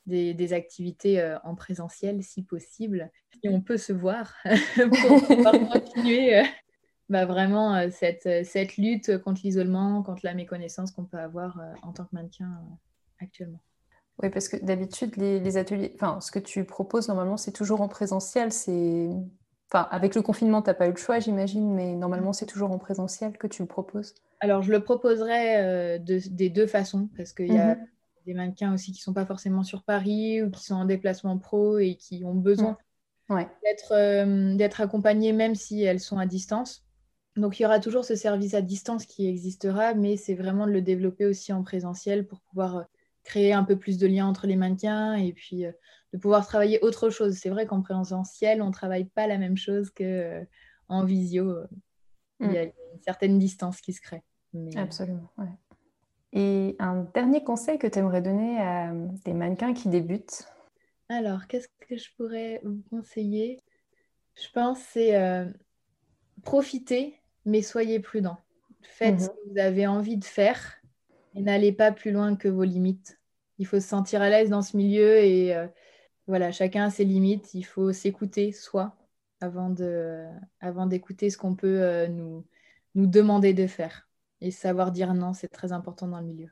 des, 0.06 0.52
activités 0.52 1.34
en 1.46 1.56
présentiel 1.56 2.22
si 2.24 2.44
possible. 2.44 3.10
Et 3.42 3.48
on 3.48 3.62
peut 3.62 3.78
se 3.78 3.94
voir 3.94 4.36
pour 4.76 5.28
pouvoir 5.28 5.54
continuer 5.72 6.44
bah, 7.08 7.26
vraiment 7.26 7.90
cette, 7.90 8.46
cette, 8.46 8.76
lutte 8.76 9.18
contre 9.20 9.44
l'isolement, 9.46 10.04
contre 10.04 10.26
la 10.26 10.34
méconnaissance 10.34 10.92
qu'on 10.92 11.06
peut 11.06 11.20
avoir 11.20 11.58
en 11.84 11.94
tant 11.94 12.04
que 12.04 12.14
mannequin 12.14 12.52
actuellement. 13.22 13.62
Oui, 14.22 14.30
parce 14.30 14.50
que 14.50 14.58
d'habitude, 14.58 15.16
les, 15.16 15.40
les, 15.40 15.56
ateliers, 15.56 15.94
enfin, 15.96 16.20
ce 16.20 16.32
que 16.34 16.40
tu 16.40 16.66
proposes 16.66 17.08
normalement, 17.08 17.38
c'est 17.38 17.54
toujours 17.54 17.80
en 17.80 17.88
présentiel. 17.88 18.52
C'est 18.52 19.10
avec 19.74 20.16
le 20.16 20.22
confinement, 20.22 20.62
tu 20.62 20.70
n'as 20.70 20.76
pas 20.76 20.88
eu 20.88 20.92
le 20.92 20.98
choix, 20.98 21.20
j'imagine, 21.20 21.74
mais 21.74 21.96
normalement, 21.96 22.34
c'est 22.34 22.46
toujours 22.46 22.72
en 22.72 22.78
présentiel 22.78 23.38
que 23.38 23.48
tu 23.48 23.64
le 23.64 23.68
proposes. 23.68 24.14
Alors, 24.40 24.62
je 24.62 24.72
le 24.72 24.84
proposerai 24.84 25.58
euh, 25.58 26.00
des 26.00 26.50
deux 26.50 26.68
façons, 26.68 27.10
parce 27.18 27.34
qu'il 27.34 27.54
y 27.54 27.58
a 27.58 27.76
mhm. 27.76 27.88
des 28.26 28.34
mannequins 28.34 28.74
aussi 28.74 28.92
qui 28.92 29.00
ne 29.00 29.04
sont 29.04 29.14
pas 29.14 29.26
forcément 29.26 29.64
sur 29.64 29.84
Paris 29.84 30.44
ou 30.44 30.52
qui 30.52 30.64
sont 30.64 30.76
en 30.76 30.86
déplacement 30.86 31.38
pro 31.38 31.80
et 31.80 31.96
qui 31.96 32.24
ont 32.24 32.36
besoin 32.36 32.78
euh, 33.32 34.56
d'être 34.56 34.82
accompagnés, 34.82 35.34
même 35.34 35.56
si 35.56 35.84
elles 35.84 36.00
sont 36.00 36.20
à 36.20 36.28
distance. 36.28 36.86
Donc, 37.36 37.60
il 37.60 37.64
y 37.64 37.66
aura 37.66 37.80
toujours 37.80 38.06
ce 38.06 38.16
service 38.16 38.54
à 38.54 38.62
distance 38.62 39.08
qui 39.08 39.28
existera, 39.28 39.96
mais 39.96 40.18
c'est 40.18 40.36
vraiment 40.36 40.68
de 40.68 40.72
le 40.72 40.82
développer 40.84 41.26
aussi 41.26 41.52
en 41.52 41.64
présentiel 41.64 42.28
pour 42.28 42.42
pouvoir 42.42 42.78
euh, 42.78 42.84
créer 43.24 43.54
un 43.54 43.64
peu 43.64 43.76
plus 43.76 43.98
de 43.98 44.06
liens 44.06 44.28
entre 44.28 44.46
les 44.46 44.56
mannequins 44.56 45.16
et 45.16 45.34
puis 45.34 45.66
de 46.14 46.18
pouvoir 46.18 46.46
travailler 46.46 46.80
autre 46.84 47.10
chose. 47.10 47.36
C'est 47.36 47.50
vrai 47.50 47.66
qu'en 47.66 47.82
présentiel, 47.82 48.62
on 48.62 48.68
ne 48.68 48.72
travaille 48.72 49.06
pas 49.06 49.28
la 49.28 49.38
même 49.38 49.58
chose 49.58 49.90
qu'en 49.90 50.04
euh, 50.04 50.44
en 50.88 51.04
visio. 51.04 51.58
Il 52.40 52.52
y 52.52 52.58
a 52.58 52.66
mm. 52.66 52.72
une 52.94 53.02
certaine 53.02 53.40
distance 53.40 53.82
qui 53.82 53.94
se 53.94 54.02
crée. 54.02 54.24
Absolument. 54.76 55.32
Et 56.32 56.76
un 56.80 57.04
dernier 57.14 57.44
conseil 57.44 57.80
que 57.80 57.88
tu 57.88 58.00
aimerais 58.00 58.22
donner 58.22 58.60
à 58.60 58.94
des 59.26 59.34
mannequins 59.34 59.74
qui 59.74 59.90
débutent? 59.90 60.48
Alors, 61.10 61.48
qu'est-ce 61.48 61.68
que 61.88 61.98
je 61.98 62.10
pourrais 62.16 62.62
vous 62.64 62.82
conseiller? 62.90 63.60
Je 64.36 64.48
pense 64.54 64.80
c'est 64.80 65.16
euh, 65.16 65.46
profiter, 66.44 67.20
mais 67.46 67.62
soyez 67.62 68.00
prudent. 68.00 68.38
Faites 68.82 69.22
ce 69.22 69.26
mhm. 69.26 69.32
que 69.32 69.52
vous 69.52 69.60
avez 69.60 69.88
envie 69.88 70.18
de 70.18 70.26
faire 70.26 70.76
et 71.36 71.42
n'allez 71.42 71.72
pas 71.72 71.92
plus 71.92 72.12
loin 72.12 72.36
que 72.36 72.48
vos 72.48 72.64
limites. 72.64 73.20
Il 73.60 73.66
faut 73.66 73.80
se 73.80 73.88
sentir 73.88 74.22
à 74.22 74.30
l'aise 74.30 74.50
dans 74.50 74.62
ce 74.62 74.76
milieu 74.76 75.18
et 75.18 75.56
euh, 75.56 75.68
voilà, 76.28 76.52
chacun 76.52 76.86
a 76.86 76.90
ses 76.90 77.06
limites. 77.06 77.54
Il 77.54 77.64
faut 77.64 77.92
s'écouter 77.92 78.52
soi 78.52 78.96
avant 79.42 79.70
de, 79.70 80.26
avant 80.62 80.86
d'écouter 80.86 81.30
ce 81.30 81.38
qu'on 81.38 81.56
peut 81.56 81.82
euh, 81.82 82.08
nous, 82.08 82.46
nous 82.96 83.08
demander 83.08 83.54
de 83.54 83.68
faire. 83.68 84.08
Et 84.42 84.52
savoir 84.52 84.92
dire 84.92 85.14
non, 85.14 85.34
c'est 85.34 85.48
très 85.48 85.72
important 85.72 86.08
dans 86.08 86.20
le 86.20 86.26
milieu. 86.26 86.50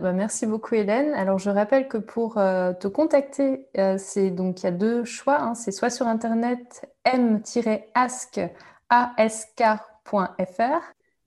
Bah, 0.00 0.12
merci 0.12 0.46
beaucoup 0.46 0.76
Hélène. 0.76 1.12
Alors 1.14 1.38
je 1.38 1.50
rappelle 1.50 1.88
que 1.88 1.98
pour 1.98 2.38
euh, 2.38 2.72
te 2.72 2.86
contacter, 2.86 3.66
euh, 3.78 3.96
c'est 3.98 4.30
donc 4.30 4.62
il 4.62 4.64
y 4.64 4.68
a 4.68 4.72
deux 4.72 5.04
choix. 5.04 5.40
Hein. 5.40 5.54
c'est 5.54 5.72
soit 5.72 5.90
sur 5.90 6.06
internet 6.06 6.88
m-ask.fr 7.04 8.52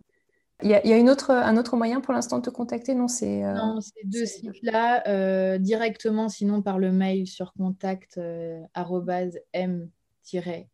Il 0.64 0.70
y 0.70 0.76
a, 0.76 0.98
une 0.98 1.10
autre, 1.10 1.32
un 1.32 1.58
autre 1.58 1.76
moyen 1.76 2.02
pour 2.02 2.14
l'instant 2.14 2.38
de 2.38 2.44
te 2.44 2.52
contacter? 2.52 2.94
Non, 2.94 3.08
c'est 3.08 3.44
euh, 3.44 3.54
non, 3.54 3.82
ces 3.82 4.06
deux 4.06 4.28
sites-là, 4.28 5.08
euh, 5.08 5.58
directement, 5.58 6.30
sinon 6.30 6.62
par 6.62 6.78
le 6.78 6.92
mail 6.92 7.26
sur 7.26 7.52
contact 7.54 8.20
euh, 8.20 8.62
m-ask.fr. 9.54 10.68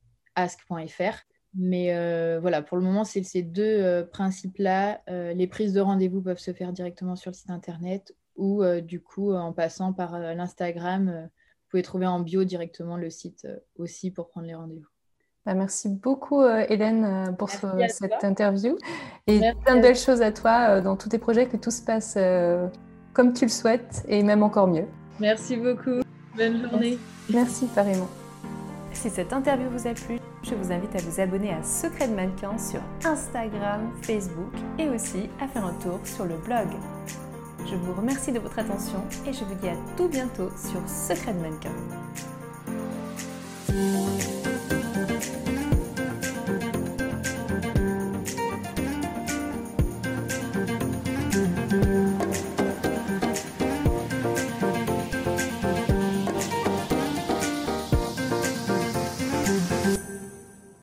Mais 1.54 2.38
voilà, 2.40 2.62
pour 2.62 2.76
le 2.78 2.84
moment, 2.84 3.06
c'est 3.06 3.24
ces 3.24 3.42
deux 3.42 4.06
principes-là. 4.12 5.02
les 5.08 5.48
prises 5.48 5.74
de 5.74 5.80
rendez-vous 5.80 6.22
peuvent 6.22 6.38
se 6.38 6.54
faire 6.54 6.74
directement 6.74 7.16
sur 7.16 7.32
le 7.32 7.36
site 7.36 7.50
internet 7.50 8.13
ou 8.36 8.63
du 8.82 9.02
coup 9.02 9.34
en 9.34 9.54
passant 9.54 9.94
par 9.94 10.20
l'Instagram 10.20 11.30
vous 11.67 11.71
pouvez 11.71 11.84
trouver 11.84 12.08
en 12.08 12.21
bio 12.21 12.45
directement 12.45 12.95
le 12.95 13.10
site 13.10 13.43
euh, 13.43 13.58
aussi 13.77 14.10
pour 14.10 14.30
prendre 14.30 14.47
les 14.47 14.56
rendez-vous. 14.56 14.88
Bah, 15.45 15.53
merci 15.53 15.89
beaucoup 15.89 16.41
euh, 16.41 16.65
Hélène 16.69 17.03
euh, 17.03 17.32
pour 17.34 17.49
cette 17.49 18.23
interview 18.23 18.77
et 19.27 19.41
plein 19.65 19.75
de 19.75 19.82
belles 19.82 19.97
choses 19.97 20.21
à 20.21 20.32
toi 20.32 20.80
dans 20.80 20.95
tous 20.95 21.10
tes 21.10 21.17
projets, 21.17 21.45
que 21.47 21.58
tout 21.58 21.71
se 21.71 21.82
passe 21.82 22.17
comme 23.12 23.34
tu 23.34 23.43
le 23.43 23.51
souhaites 23.51 24.06
et 24.08 24.23
même 24.23 24.43
encore 24.43 24.67
mieux. 24.67 24.86
Merci 25.19 25.58
beaucoup. 25.58 26.01
Bonne 26.38 26.69
journée. 26.69 26.97
Merci, 27.34 27.65
pareillement. 27.75 28.08
Si 28.93 29.10
cette 29.10 29.34
interview 29.34 29.69
vous 29.69 29.88
a 29.88 29.93
plu, 29.93 30.19
je 30.43 30.56
vous 30.56 30.71
invite 30.71 30.95
à 30.95 30.99
vous 30.99 31.19
abonner 31.19 31.51
à 31.51 31.62
Secret 31.63 32.08
de 32.08 32.13
Mannequin 32.13 32.58
sur 32.58 32.80
Instagram, 33.03 33.91
Facebook 34.03 34.53
et 34.80 34.88
aussi 34.88 35.30
à 35.41 35.47
faire 35.47 35.65
un 35.65 35.73
tour 35.73 35.99
sur 36.06 36.23
le 36.23 36.38
blog 36.38 36.67
je 37.69 37.75
vous 37.75 37.93
remercie 37.93 38.32
de 38.32 38.39
votre 38.39 38.60
attention 38.60 39.03
et 39.25 39.34
je 39.34 39.43
vous 39.43 39.56
dis 39.56 39.67
à 39.67 39.75
tout 39.97 40.08
bientôt 40.08 40.49
sur 40.56 40.82
Secret 40.88 41.34
de 41.34 41.39
Mannequin. 41.39 41.71